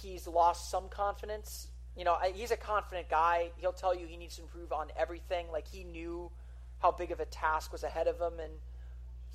[0.00, 1.68] he's lost some confidence.
[1.96, 3.50] You know, he's a confident guy.
[3.56, 5.46] He'll tell you he needs to improve on everything.
[5.52, 6.30] Like he knew
[6.78, 8.52] how big of a task was ahead of him, and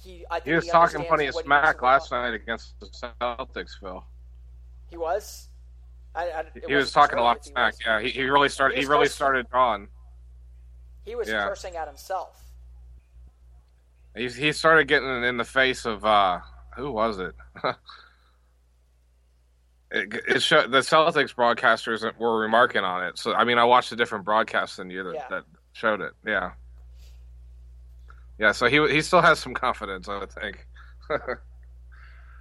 [0.01, 0.25] he.
[0.31, 4.03] I think he was he talking plenty of smack last night against the Celtics, Phil.
[4.89, 5.49] He was.
[6.15, 7.75] I, I, he was talking a lot of smack.
[7.85, 8.75] Yeah, he, he really started.
[8.75, 9.89] He, he really started on.
[11.05, 11.47] He was yeah.
[11.47, 12.41] cursing at himself.
[14.15, 16.39] He he started getting in the face of uh,
[16.75, 17.35] who was it?
[19.91, 23.17] it, it show, the Celtics broadcasters were remarking on it.
[23.17, 25.27] So I mean, I watched a different broadcast than you that, yeah.
[25.29, 25.43] that
[25.73, 26.13] showed it.
[26.25, 26.51] Yeah,
[28.39, 28.51] yeah.
[28.51, 30.65] So he he still has some confidence, I would think.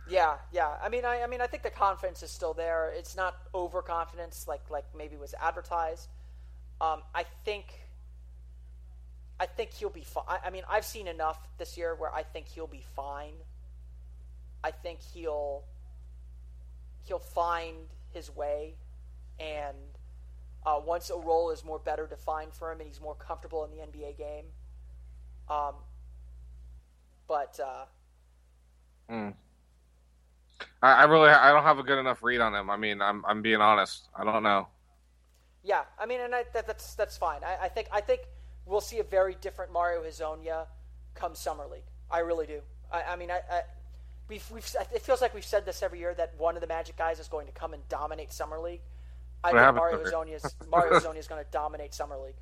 [0.09, 0.77] yeah, yeah.
[0.83, 2.93] I mean, I, I mean, I think the confidence is still there.
[2.97, 6.09] It's not overconfidence like like maybe was advertised.
[6.81, 7.81] Um, I think.
[9.41, 10.25] I think he'll be fine.
[10.45, 13.35] I mean, I've seen enough this year where I think he'll be fine.
[14.63, 15.65] I think he'll
[17.03, 17.77] he'll find
[18.13, 18.75] his way,
[19.39, 19.77] and
[20.65, 23.71] uh, once a role is more better defined for him and he's more comfortable in
[23.71, 24.47] the NBA game.
[25.49, 25.75] Um,
[27.29, 29.35] but uh, mm.
[30.83, 32.71] I, I really I don't have a good enough read on him.
[32.71, 34.09] I mean, I'm I'm being honest.
[34.17, 34.69] I don't know.
[35.63, 37.41] Yeah, I mean, and I, that, that's that's fine.
[37.45, 38.23] I, I think I think
[38.67, 40.67] we'll see a very different Mario Hezonja
[41.15, 41.85] come summer league.
[42.11, 42.61] I really do.
[42.93, 43.63] I, I mean, I, I
[44.29, 46.97] we've, we've it feels like we've said this every year that one of the Magic
[46.97, 48.81] guys is going to come and dominate summer league.
[49.43, 52.37] I what think Mario Hezonja is Mario Hezonja is going to dominate summer league.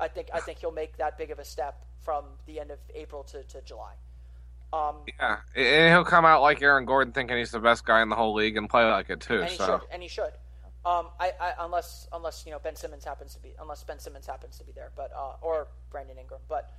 [0.00, 2.78] I think I think he'll make that big of a step from the end of
[2.94, 3.94] April to, to July.
[4.72, 8.10] Um, yeah, and he'll come out like Aaron Gordon, thinking he's the best guy in
[8.10, 9.40] the whole league, and play like it too.
[9.40, 9.66] And he so.
[9.66, 10.32] should, and he should.
[10.84, 14.26] Um, I, I, unless unless you know Ben Simmons happens to be unless Ben Simmons
[14.26, 16.70] happens to be there, but uh, or Brandon Ingram, but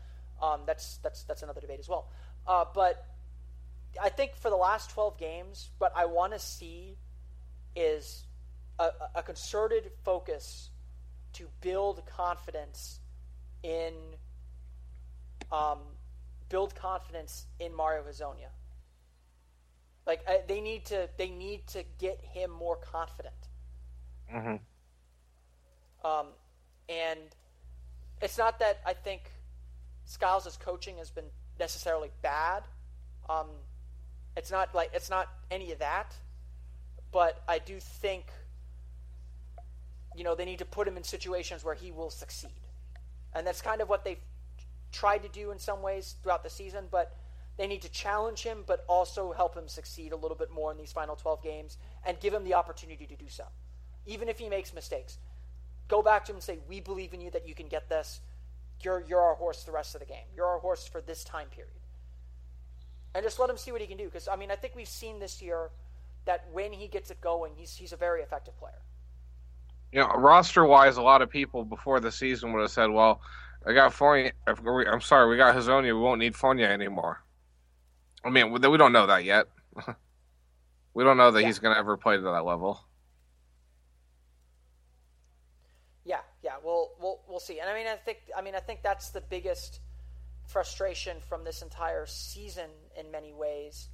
[0.41, 2.09] um, that's that's that's another debate as well.
[2.47, 3.05] Uh, but
[4.01, 6.97] I think for the last 12 games, what I want to see
[7.75, 8.25] is
[8.77, 10.69] a, a, concerted focus
[11.33, 12.99] to build confidence
[13.63, 13.93] in
[15.51, 15.79] um,
[16.49, 18.49] build confidence in Mario Hezonja.
[20.07, 23.48] Like I, they need to they need to get him more confident.
[24.33, 26.07] Mm-hmm.
[26.07, 26.27] Um,
[26.87, 27.19] and
[28.21, 29.31] it's not that I think
[30.05, 31.25] Skiles' coaching has been
[31.59, 32.63] necessarily bad.
[33.29, 33.47] Um,
[34.35, 36.15] it's not like it's not any of that,
[37.11, 38.25] but I do think
[40.15, 42.61] you know they need to put him in situations where he will succeed,
[43.33, 44.21] and that's kind of what they've
[44.91, 47.15] tried to do in some ways throughout the season, but
[47.57, 50.77] they need to challenge him, but also help him succeed a little bit more in
[50.77, 53.43] these final 12 games and give him the opportunity to do so.
[54.05, 55.17] Even if he makes mistakes,
[55.87, 58.21] go back to him and say, We believe in you that you can get this.
[58.81, 60.25] You're, you're our horse the rest of the game.
[60.35, 61.73] You're our horse for this time period.
[63.13, 64.05] And just let him see what he can do.
[64.05, 65.71] Because, I mean, I think we've seen this year
[66.25, 68.81] that when he gets it going, he's, he's a very effective player.
[69.91, 73.21] You know, roster wise, a lot of people before the season would have said, well,
[73.65, 74.31] I got Fournier.
[74.47, 75.83] I'm sorry, we got Hezonja.
[75.83, 77.23] We won't need Fournier anymore.
[78.23, 79.47] I mean, we don't know that yet.
[80.93, 81.47] we don't know that yeah.
[81.47, 82.79] he's going to ever play to that level.
[86.05, 87.59] Yeah, yeah, we'll we'll we'll see.
[87.59, 89.79] And I mean, I think I mean, I think that's the biggest
[90.47, 93.89] frustration from this entire season in many ways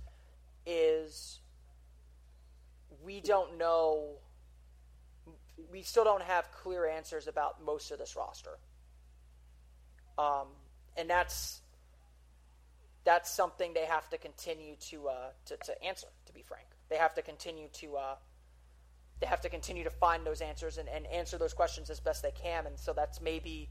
[0.65, 1.39] is
[3.03, 4.15] we don't know
[5.71, 8.57] we still don't have clear answers about most of this roster.
[10.17, 10.47] Um,
[10.97, 11.61] and that's
[13.03, 16.07] that's something they have to continue to, uh, to, to answer.
[16.26, 18.15] To be frank, they have to continue to uh,
[19.20, 22.22] they have to continue to find those answers and, and answer those questions as best
[22.22, 22.66] they can.
[22.66, 23.70] And so that's maybe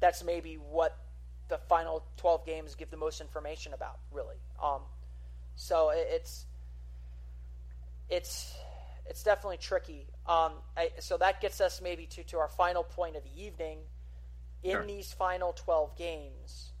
[0.00, 0.96] that's maybe what
[1.48, 4.36] the final twelve games give the most information about, really.
[4.62, 4.82] Um,
[5.56, 6.46] so it's
[8.08, 8.54] it's
[9.06, 10.06] it's definitely tricky.
[10.26, 13.78] Um, I, so that gets us maybe to, to our final point of the evening.
[14.64, 14.86] In sure.
[14.86, 16.72] these final 12 games,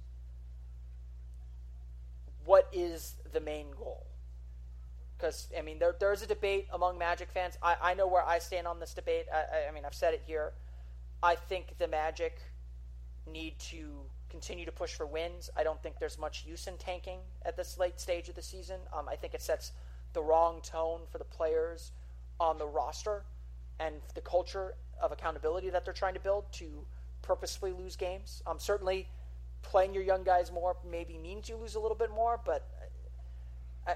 [2.44, 4.07] what is the main goal?
[5.18, 7.58] Because, I mean, there, there's a debate among Magic fans.
[7.60, 9.26] I, I know where I stand on this debate.
[9.32, 10.52] I, I mean, I've said it here.
[11.22, 12.40] I think the Magic
[13.26, 15.50] need to continue to push for wins.
[15.56, 18.78] I don't think there's much use in tanking at this late stage of the season.
[18.96, 19.72] Um, I think it sets
[20.12, 21.90] the wrong tone for the players
[22.38, 23.24] on the roster
[23.80, 26.86] and the culture of accountability that they're trying to build to
[27.22, 28.42] purposefully lose games.
[28.46, 29.08] Um, certainly,
[29.62, 32.68] playing your young guys more maybe means you lose a little bit more, but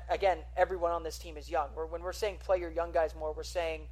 [0.08, 1.68] again, everyone on this team is young.
[1.68, 3.82] When we're saying play your young guys more, we're saying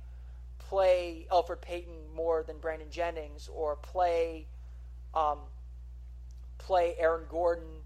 [0.58, 4.46] play Elfrid Payton more than Brandon Jennings, or play
[5.14, 5.38] um,
[6.58, 7.82] play Aaron Gordon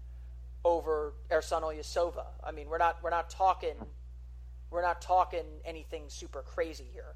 [0.63, 2.25] over Ersan Ilyasova.
[2.43, 3.75] I mean, we're not we're not talking
[4.69, 7.15] we're not talking anything super crazy here.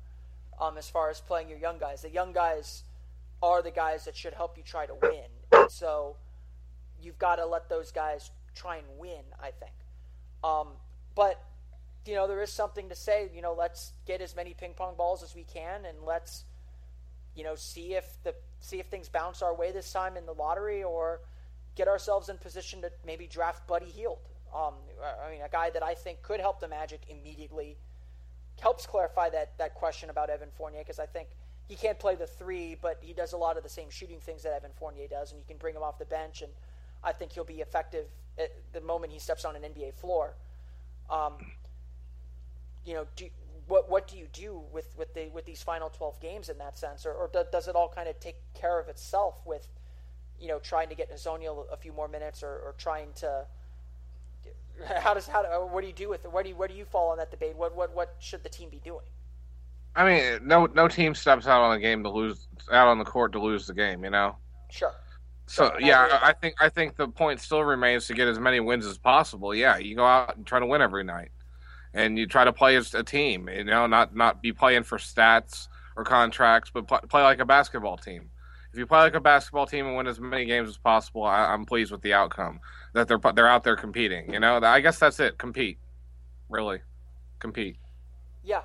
[0.60, 2.84] Um, as far as playing your young guys, the young guys
[3.42, 5.30] are the guys that should help you try to win.
[5.52, 6.18] And so
[7.02, 9.72] you've got to let those guys try and win, I think.
[10.44, 10.68] Um,
[11.20, 11.44] but
[12.06, 13.30] you know, there is something to say.
[13.36, 16.46] You know, let's get as many ping pong balls as we can, and let's
[17.36, 20.32] you know see if the see if things bounce our way this time in the
[20.32, 21.20] lottery, or
[21.76, 24.30] get ourselves in position to maybe draft Buddy Hield.
[24.56, 27.78] Um, I mean, a guy that I think could help the Magic immediately.
[28.62, 31.28] Helps clarify that that question about Evan Fournier because I think
[31.68, 34.44] he can't play the three, but he does a lot of the same shooting things
[34.44, 36.52] that Evan Fournier does, and you can bring him off the bench, and
[37.04, 38.06] I think he'll be effective
[38.38, 40.36] at the moment he steps on an NBA floor.
[41.10, 41.34] Um,
[42.86, 43.28] you know, do,
[43.68, 46.78] what what do you do with with the with these final twelve games in that
[46.78, 49.68] sense, or, or does it all kind of take care of itself with,
[50.40, 53.46] you know, trying to get Hezonja a few more minutes, or, or trying to
[55.02, 56.32] how does how do, what do you do with it?
[56.32, 57.56] Where do you where do you fall on that debate?
[57.56, 59.06] What what what should the team be doing?
[59.96, 63.06] I mean, no no team steps out on the game to lose out on the
[63.06, 64.04] court to lose the game.
[64.04, 64.36] You know.
[64.70, 64.94] Sure.
[65.50, 68.86] So yeah, I, think I think the point still remains to get as many wins
[68.86, 69.56] as possible.
[69.56, 71.32] Yeah, you go out and try to win every night,
[71.92, 73.50] and you try to play as a team.
[73.50, 77.46] You know, not not be playing for stats or contracts, but play, play like a
[77.46, 78.30] basketball team.
[78.72, 81.52] If you play like a basketball team and win as many games as possible, I,
[81.52, 82.60] am pleased with the outcome.
[82.94, 84.32] That they're they're out there competing.
[84.32, 85.40] You know, I guess that's it.
[85.40, 85.80] Compete,
[86.48, 86.82] really,
[87.40, 87.78] compete.
[88.44, 88.62] Yeah,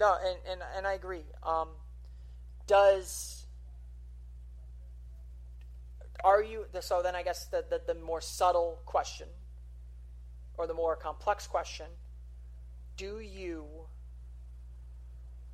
[0.00, 1.26] no, and and, and I agree.
[1.44, 1.68] Um,
[2.66, 3.37] does
[6.24, 7.14] are you so then?
[7.14, 9.28] I guess the, the the more subtle question,
[10.56, 11.86] or the more complex question:
[12.96, 13.66] Do you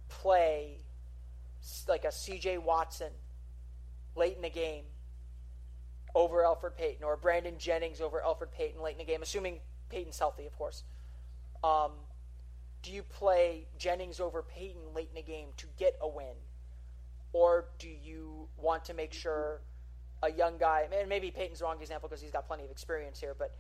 [0.08, 0.78] play
[1.88, 2.58] like a C.J.
[2.58, 3.12] Watson
[4.16, 4.84] late in the game
[6.14, 10.18] over Elfrid Payton or Brandon Jennings over Elfrid Payton late in the game, assuming Payton's
[10.18, 10.84] healthy, of course.
[11.62, 11.92] Um,
[12.82, 16.36] do you play Jennings over Payton late in the game to get a win?
[17.32, 19.60] Or do you want to make sure
[20.24, 23.20] a young guy, and maybe Payton's the wrong example because he's got plenty of experience
[23.20, 23.54] here, but,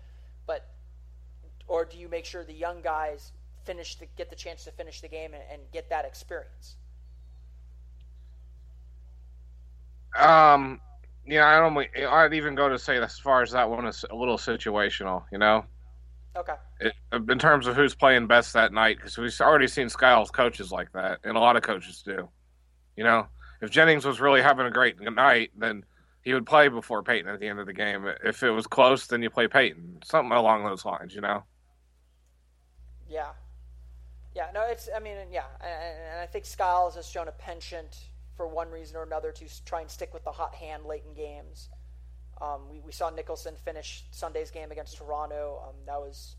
[0.46, 0.66] but,
[1.66, 3.32] or do you make sure the young guys
[3.64, 6.76] finish to get the chance to finish the game and, and get that experience?
[10.18, 10.80] Um,
[11.26, 11.76] yeah, I don't.
[12.08, 15.24] I'd even go to say as far as that one is a little situational.
[15.32, 15.64] You know.
[16.36, 16.54] Okay.
[16.80, 20.70] It, in terms of who's playing best that night, because we've already seen Skiles coaches
[20.70, 22.28] like that, and a lot of coaches do.
[22.96, 23.26] You know,
[23.60, 25.84] if Jennings was really having a great night, then
[26.24, 28.10] he would play before Payton at the end of the game.
[28.24, 30.00] If it was close, then you play Payton.
[30.04, 31.44] Something along those lines, you know.
[33.08, 33.32] Yeah,
[34.34, 34.46] yeah.
[34.54, 34.88] No, it's.
[34.94, 37.98] I mean, yeah, and, and I think Skiles has shown a penchant
[38.36, 41.14] for one reason or another to try and stick with the hot hand late in
[41.14, 41.68] games.
[42.40, 45.62] Um, we, we saw Nicholson finish Sunday's game against Toronto.
[45.68, 46.36] Um, that was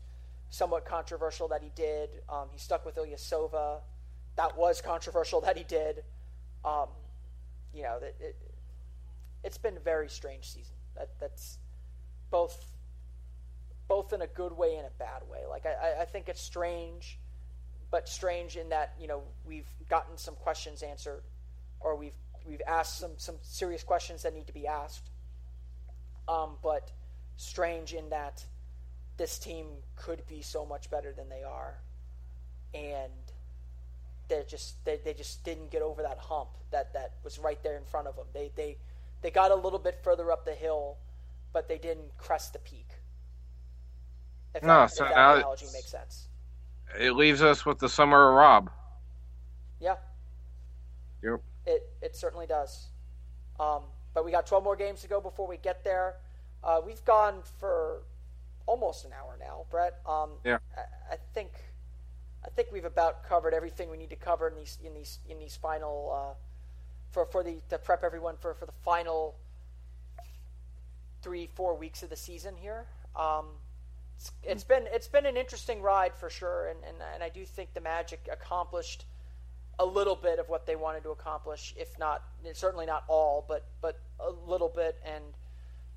[0.50, 2.10] somewhat controversial that he did.
[2.28, 3.80] Um, he stuck with Ilyasova.
[4.36, 6.02] That was controversial that he did.
[6.64, 6.88] Um,
[7.72, 8.36] you know, it, it,
[9.46, 10.74] it's been a very strange season.
[10.96, 11.58] That that's
[12.30, 12.72] both
[13.88, 15.46] both in a good way and a bad way.
[15.48, 17.18] Like I, I think it's strange,
[17.90, 21.22] but strange in that you know we've gotten some questions answered,
[21.80, 25.08] or we've we've asked some some serious questions that need to be asked.
[26.28, 26.90] Um, but
[27.36, 28.44] strange in that
[29.16, 31.78] this team could be so much better than they are,
[32.74, 33.12] and
[34.28, 37.76] they just they, they just didn't get over that hump that that was right there
[37.76, 38.26] in front of them.
[38.34, 38.78] They they
[39.22, 40.98] they got a little bit further up the hill,
[41.52, 42.88] but they didn't crest the peak.
[44.54, 46.28] If no, that, so that now analogy makes sense.
[46.98, 48.70] It leaves us with the summer of Rob.
[49.80, 49.96] Yeah.
[51.22, 51.42] Yep.
[51.66, 52.86] It it certainly does.
[53.58, 53.82] Um,
[54.14, 56.16] but we got 12 more games to go before we get there.
[56.64, 58.02] Uh, we've gone for
[58.66, 60.00] almost an hour now, Brett.
[60.06, 60.58] Um, yeah.
[60.76, 61.50] I, I, think
[62.44, 65.38] I think we've about covered everything we need to cover in these in these in
[65.38, 66.34] these final uh,
[67.16, 69.36] for for the to prep everyone for for the final
[71.22, 72.84] three four weeks of the season here.
[73.18, 73.46] Um,
[74.18, 77.46] it's, it's been it's been an interesting ride for sure, and, and and I do
[77.46, 79.06] think the Magic accomplished
[79.78, 83.64] a little bit of what they wanted to accomplish, if not certainly not all, but
[83.80, 84.98] but a little bit.
[85.02, 85.24] And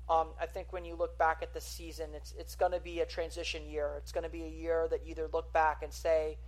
[0.08, 3.00] um, I think when you look back at the season, it's it's going to be
[3.00, 3.92] a transition year.
[3.98, 6.38] It's going to be a year that you either look back and say,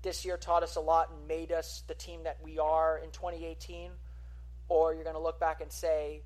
[0.00, 3.10] this year taught us a lot and made us the team that we are in
[3.10, 3.90] 2018,
[4.72, 6.22] or you're going to look back and say,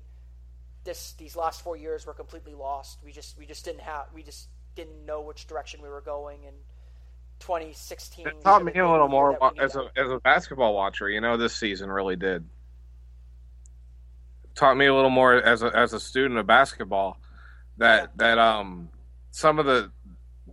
[0.85, 2.99] this these last four years were completely lost.
[3.03, 6.45] We just we just didn't have we just didn't know which direction we were going
[6.45, 6.55] and
[7.39, 8.25] 2016.
[8.25, 11.09] It taught me a little more as a as a basketball watcher.
[11.09, 12.45] You know, this season really did.
[14.45, 17.17] It taught me a little more as a as a student of basketball
[17.77, 18.07] that yeah.
[18.15, 18.89] that um
[19.31, 19.91] some of the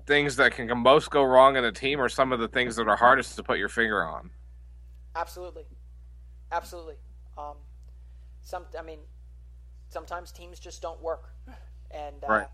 [0.07, 2.89] things that can most go wrong in a team are some of the things that
[2.89, 4.31] are hardest to put your finger on.
[5.15, 5.65] Absolutely,
[6.51, 6.97] absolutely.
[7.39, 7.55] Um,
[8.45, 9.01] some I mean,
[9.89, 11.31] sometimes teams just don't work,
[11.91, 12.47] and uh, right.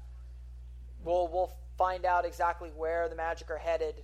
[1.05, 4.03] we'll we'll find out exactly where the Magic are headed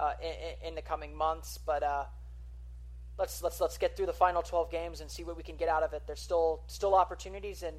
[0.00, 1.58] uh, in, in, the coming months.
[1.64, 2.04] But uh,
[3.18, 5.68] let's let's let's get through the final 12 games and see what we can get
[5.68, 6.02] out of it.
[6.06, 7.76] There's still still opportunities, and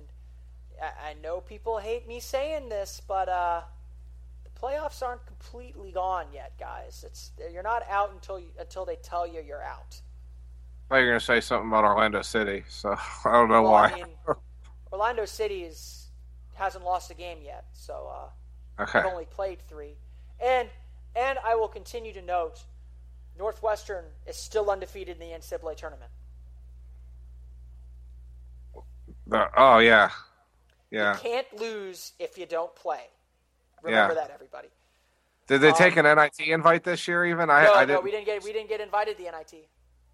[0.81, 3.61] I, I know people hate me saying this, but uh,
[4.43, 7.03] the playoffs aren't completely gone yet, guys.
[7.05, 10.01] It's you're not out until you, until they tell you you're out.
[10.89, 13.61] I thought you were going to say something about Orlando City, so I don't know
[13.61, 13.89] well, why.
[13.89, 14.05] I mean,
[14.91, 16.07] Orlando City is
[16.55, 18.99] hasn't lost a game yet, so uh, okay.
[18.99, 19.93] they've only played three.
[20.43, 20.67] And
[21.15, 22.63] and I will continue to note
[23.37, 26.11] Northwestern is still undefeated in the NCAA tournament.
[29.27, 30.09] The, oh yeah,
[30.89, 31.13] yeah.
[31.13, 33.01] You can't lose if you don't play.
[33.83, 34.21] Remember yeah.
[34.21, 34.69] that, everybody.
[35.45, 37.25] Did they um, take an NIT invite this year?
[37.25, 37.95] Even I, no, I didn't.
[37.97, 39.67] no, we didn't get we didn't get invited to the NIT.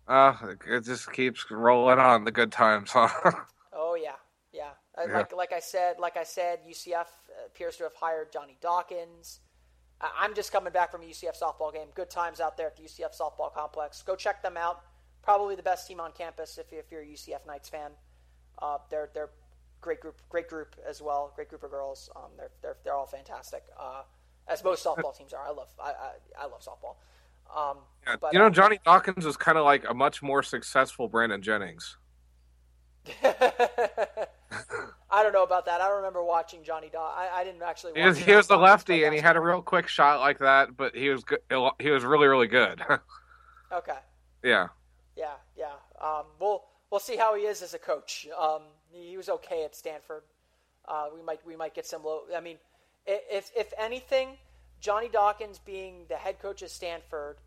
[0.08, 0.36] Uh,
[0.68, 3.10] it just keeps rolling on the good times, huh?
[3.74, 4.12] oh yeah,
[4.54, 4.72] yeah.
[4.98, 5.18] Uh, yeah.
[5.18, 7.08] Like like I said, like I said, UCF
[7.46, 9.40] appears to have hired Johnny Dawkins.
[10.02, 11.88] I'm just coming back from a UCF softball game.
[11.96, 14.04] Good times out there at the UCF softball complex.
[14.04, 14.82] Go check them out.
[15.24, 17.92] Probably the best team on campus if, if you're a UCF Knights fan.
[18.62, 19.30] Uh, they're they're
[19.82, 21.32] great group, great group as well.
[21.36, 22.10] Great group of girls.
[22.16, 23.64] Um, they're they're they're all fantastic.
[23.80, 24.04] Uh,
[24.48, 25.44] as most softball teams are.
[25.44, 26.96] I love I I, I love softball.
[27.56, 31.08] Um, yeah, but, you know, Johnny Dawkins was kind of like a much more successful
[31.08, 31.98] Brandon Jennings.
[33.24, 35.80] I don't know about that.
[35.80, 37.14] I don't remember watching Johnny Daw.
[37.16, 37.94] I, I didn't actually.
[37.96, 40.76] He was, he was the lefty, and he had a real quick shot like that,
[40.76, 41.40] but he was good.
[41.80, 42.82] He was really, really good.
[43.72, 44.00] okay.
[44.44, 44.68] Yeah.
[45.16, 45.74] Yeah, yeah.
[46.02, 48.28] Um, we'll we'll see how he is as a coach.
[48.38, 50.24] Um, he was okay at Stanford.
[50.88, 52.22] Uh, we might we might get some low.
[52.36, 52.58] I mean,
[53.06, 54.38] if if anything,
[54.86, 57.38] Johnny Dawkins being the head coach of Stanford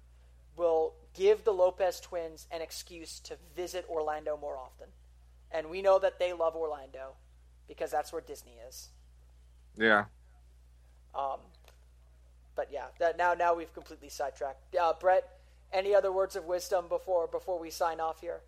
[0.57, 4.89] will give the Lopez twins an excuse to visit Orlando more often
[5.53, 7.15] and we know that they love Orlando
[7.69, 8.89] because that's where Disney is.
[9.77, 10.07] Yeah.
[11.15, 11.39] Um,
[12.57, 14.75] but yeah, that now now we've completely sidetracked.
[14.75, 15.39] Uh, Brett,
[15.73, 18.41] any other words of wisdom before before we sign off here?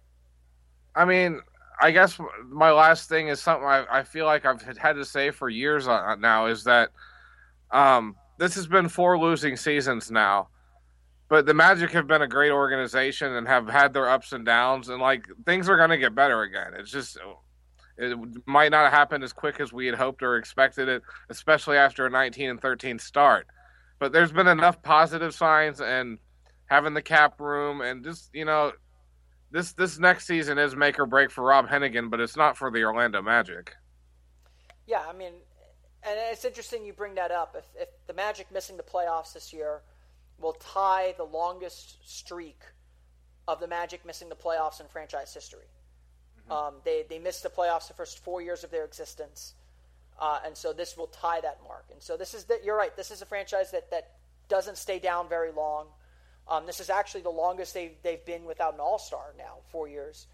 [0.97, 1.41] I mean,
[1.81, 2.19] I guess
[2.49, 5.87] my last thing is something I, I feel like I've had to say for years
[5.87, 6.91] now is that
[7.71, 10.49] um, this has been four losing seasons now
[11.31, 14.89] but the Magic have been a great organization and have had their ups and downs,
[14.89, 16.73] and like things are going to get better again.
[16.77, 17.17] It's just
[17.97, 22.05] It might not happen as quick as we had hoped or expected it, especially after
[22.05, 23.47] a 19 and 13 start.
[24.01, 26.19] But there's been enough positive signs and
[26.67, 28.73] having the cap room and just you know
[29.53, 32.73] this this next season is make or break for Rob Hennigan, but it's not for
[32.73, 33.73] the Orlando Magic.
[34.89, 35.35] Yeah, I mean,
[36.03, 37.55] and it's interesting you bring that up.
[37.59, 39.81] If, if the Magic missing the playoffs this year
[40.39, 42.61] will tie the longest streak
[43.47, 45.67] of the Magic missing the playoffs in franchise history.
[46.49, 46.53] Mm-hmm.
[46.53, 49.55] Um, they they missed the playoffs the first four years of their existence,
[50.21, 51.85] uh, and so this will tie that mark.
[51.93, 52.97] And so this is that you're right.
[52.97, 54.13] This is a franchise that that
[54.49, 55.87] doesn't stay down very long.
[56.47, 59.89] Um, this is actually the longest they've, they've been without an all star now, four
[59.89, 60.27] years.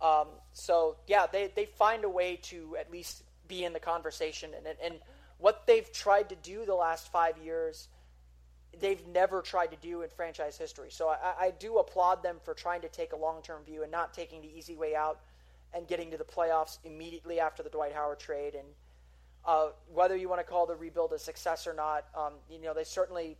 [0.00, 4.50] Um, so, yeah, they, they find a way to at least be in the conversation.
[4.56, 5.00] And, and
[5.38, 7.88] what they've tried to do the last five years,
[8.80, 10.90] they've never tried to do in franchise history.
[10.90, 13.92] So I, I do applaud them for trying to take a long term view and
[13.92, 15.20] not taking the easy way out
[15.74, 18.54] and getting to the playoffs immediately after the Dwight Howard trade.
[18.54, 18.68] And
[19.44, 22.74] uh, whether you want to call the rebuild a success or not, um, you know,
[22.74, 23.36] they certainly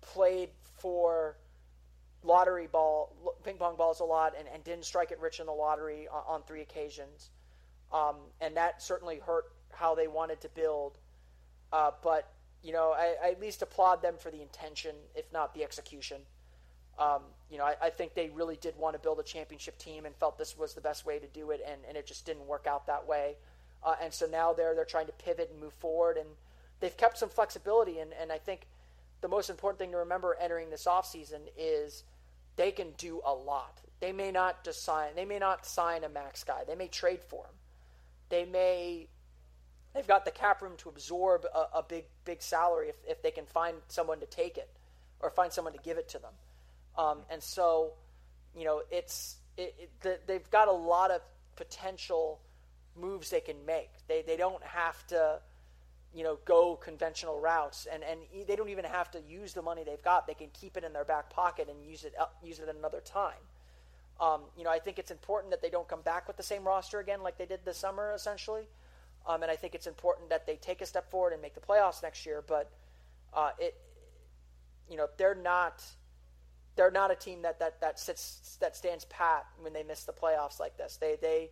[0.00, 1.36] played for
[2.24, 5.52] lottery ball, ping pong balls a lot, and, and didn't strike it rich in the
[5.52, 7.30] lottery on, on three occasions.
[7.92, 10.98] Um, and that certainly hurt how they wanted to build.
[11.72, 12.32] Uh, but
[12.62, 16.18] you know, I, I, at least applaud them for the intention, if not the execution.
[16.98, 20.04] Um, you know, I, I, think they really did want to build a championship team
[20.04, 22.46] and felt this was the best way to do it, and, and it just didn't
[22.46, 23.36] work out that way.
[23.82, 26.28] Uh, and so now they're they're trying to pivot and move forward, and
[26.80, 27.98] they've kept some flexibility.
[27.98, 28.66] And, and I think
[29.22, 32.04] the most important thing to remember entering this offseason is
[32.56, 33.80] they can do a lot.
[34.00, 35.14] They may not just sign.
[35.16, 36.62] They may not sign a max guy.
[36.66, 37.54] They may trade for him.
[38.32, 39.08] They may.
[39.94, 43.30] They've got the cap room to absorb a, a big big salary if, if they
[43.30, 44.70] can find someone to take it,
[45.20, 46.32] or find someone to give it to them.
[46.96, 47.92] Um, and so,
[48.56, 51.20] you know, it's it, it, they've got a lot of
[51.56, 52.40] potential
[52.98, 53.90] moves they can make.
[54.08, 55.40] They they don't have to
[56.14, 59.84] you know, go conventional routes, and and they don't even have to use the money
[59.84, 60.26] they've got.
[60.26, 63.00] They can keep it in their back pocket and use it use it at another
[63.00, 63.44] time.
[64.22, 66.62] Um, you know, I think it's important that they don't come back with the same
[66.64, 68.68] roster again like they did this summer, essentially.
[69.26, 71.60] Um, and I think it's important that they take a step forward and make the
[71.60, 72.42] playoffs next year.
[72.46, 72.70] But
[73.34, 73.74] uh, it,
[74.88, 75.84] you know, they're not
[76.76, 80.12] they're not a team that that that sits that stands pat when they miss the
[80.12, 80.98] playoffs like this.
[80.98, 81.50] They they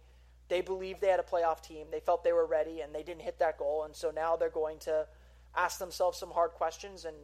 [0.48, 1.88] they believed they had a playoff team.
[1.90, 3.82] They felt they were ready, and they didn't hit that goal.
[3.84, 5.06] And so now they're going to
[5.56, 7.16] ask themselves some hard questions and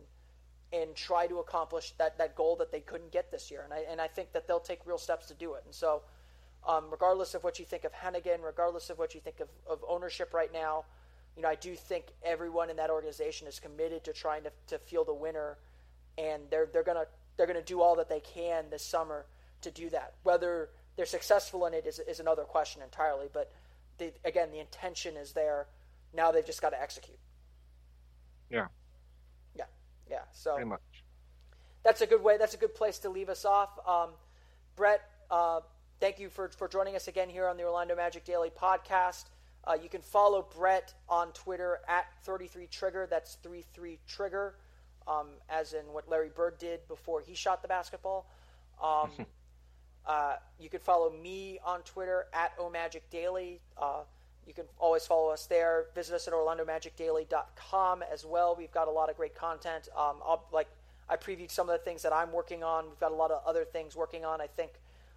[0.77, 3.63] and try to accomplish that, that goal that they couldn't get this year.
[3.65, 5.63] And I, and I think that they'll take real steps to do it.
[5.65, 6.03] And so,
[6.67, 9.85] um, regardless of what you think of Hennigan, regardless of what you think of, of
[9.89, 10.85] ownership right now,
[11.37, 14.79] you know, I do think everyone in that organization is committed to trying to, to
[14.79, 15.59] field a winner,
[16.17, 17.05] and they're they're gonna
[17.37, 19.27] they're gonna do all that they can this summer
[19.61, 20.15] to do that.
[20.23, 23.27] Whether they're successful in it is, is another question entirely.
[23.33, 23.53] But
[23.99, 25.67] the, again, the intention is there.
[26.15, 27.19] Now they've just got to execute.
[28.51, 28.69] Yeah.
[30.11, 30.21] Yeah.
[30.33, 30.81] So pretty much.
[31.83, 32.37] That's a good way.
[32.37, 33.71] That's a good place to leave us off.
[33.87, 34.11] Um,
[34.75, 35.61] Brett, uh,
[36.01, 39.25] thank you for, for joining us again here on the Orlando Magic Daily podcast.
[39.65, 43.09] Uh, you can follow Brett on Twitter at 33Trigger.
[43.09, 44.55] That's 33 Trigger,
[45.07, 48.29] um, as in what Larry Bird did before he shot the basketball.
[48.83, 49.11] Um,
[50.07, 53.59] Uh, you can follow me on Twitter at omagicdaily.
[53.77, 54.03] Uh,
[54.47, 55.87] you can always follow us there.
[55.95, 58.55] Visit us at orlandomagicdaily.com as well.
[58.57, 59.89] We've got a lot of great content.
[59.97, 60.17] Um,
[60.53, 60.69] like
[61.09, 62.87] I previewed some of the things that I'm working on.
[62.87, 64.41] We've got a lot of other things working on.
[64.41, 64.73] I think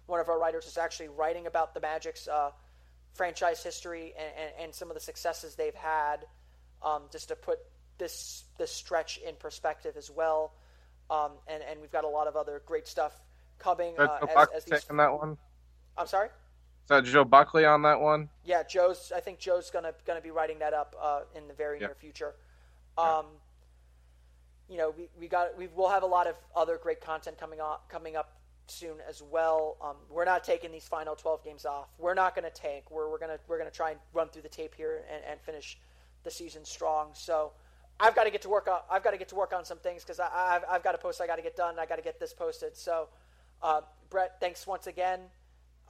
[0.06, 2.50] one of our writers is actually writing about the Magic's uh,
[3.14, 6.18] franchise history and, and, and, some of the successes they've had,
[6.82, 7.58] um, just to put
[7.98, 10.54] this this stretch in perspective as well.
[11.10, 13.12] Um, and, and we've got a lot of other great stuff
[13.58, 14.84] coming uh, as, as these...
[14.84, 15.38] that one.
[15.96, 16.28] I'm sorry.
[16.90, 18.28] Is that Joe Buckley on that one?
[18.44, 19.12] Yeah, Joe's.
[19.14, 22.34] I think Joe's gonna gonna be writing that up uh, in the very near future.
[22.98, 23.26] Um,
[24.68, 27.60] you know, we, we got we will have a lot of other great content coming
[27.60, 29.76] on coming up soon as well.
[29.80, 31.86] Um, we're not taking these final 12 games off.
[31.96, 32.90] We're not going to tank.
[32.90, 35.22] We're, we're going to we're going to try and run through the tape here and,
[35.30, 35.78] and finish
[36.24, 37.10] the season strong.
[37.12, 37.52] So
[38.00, 39.78] I've got to get to work on I've got to get to work on some
[39.78, 41.78] things because I've, I've got a post I got to get done.
[41.78, 42.76] I got to get this posted.
[42.76, 43.08] So
[43.62, 45.20] uh, Brett, thanks once again.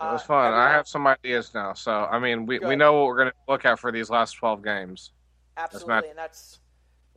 [0.01, 0.47] Uh, it was fun.
[0.47, 0.67] Everyone...
[0.67, 1.75] I have some ideas now.
[1.75, 4.33] So, I mean, we, we know what we're going to look at for these last
[4.33, 5.13] 12 games.
[5.57, 5.95] Absolutely.
[5.95, 6.59] That's and that's,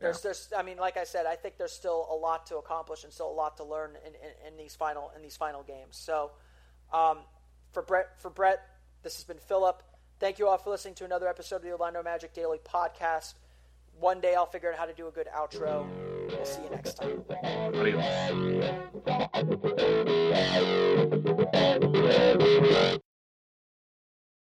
[0.00, 0.20] there's, yeah.
[0.22, 3.12] there's, I mean, like I said, I think there's still a lot to accomplish and
[3.12, 5.96] still a lot to learn in, in, in these final, in these final games.
[5.96, 6.32] So,
[6.92, 7.18] um,
[7.72, 8.60] for Brett, for Brett,
[9.02, 9.82] this has been Philip.
[10.20, 13.34] Thank you all for listening to another episode of the Orlando Magic Daily podcast.
[13.98, 15.86] One day I'll figure out how to do a good outro.
[16.28, 17.24] We'll see you next time.
[21.74, 21.90] Adios.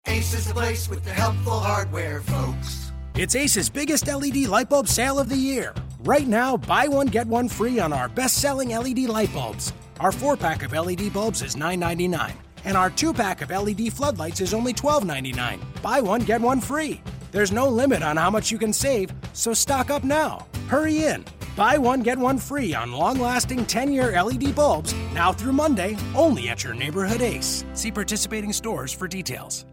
[0.07, 2.93] Ace is the place with the helpful hardware, folks.
[3.17, 5.75] It's Ace's biggest LED light bulb sale of the year.
[6.01, 9.73] Right now, buy one, get one free on our best selling LED light bulbs.
[10.01, 12.33] Our four pack of LED bulbs is $9.99,
[12.65, 15.61] and our two pack of LED floodlights is only $12.99.
[15.81, 17.01] Buy one, get one free.
[17.31, 20.47] There's no limit on how much you can save, so stock up now.
[20.69, 21.25] Hurry in.
[21.57, 25.97] Buy one, get one free on long lasting 10 year LED bulbs now through Monday,
[26.15, 27.65] only at your neighborhood Ace.
[27.75, 29.65] See participating stores for details.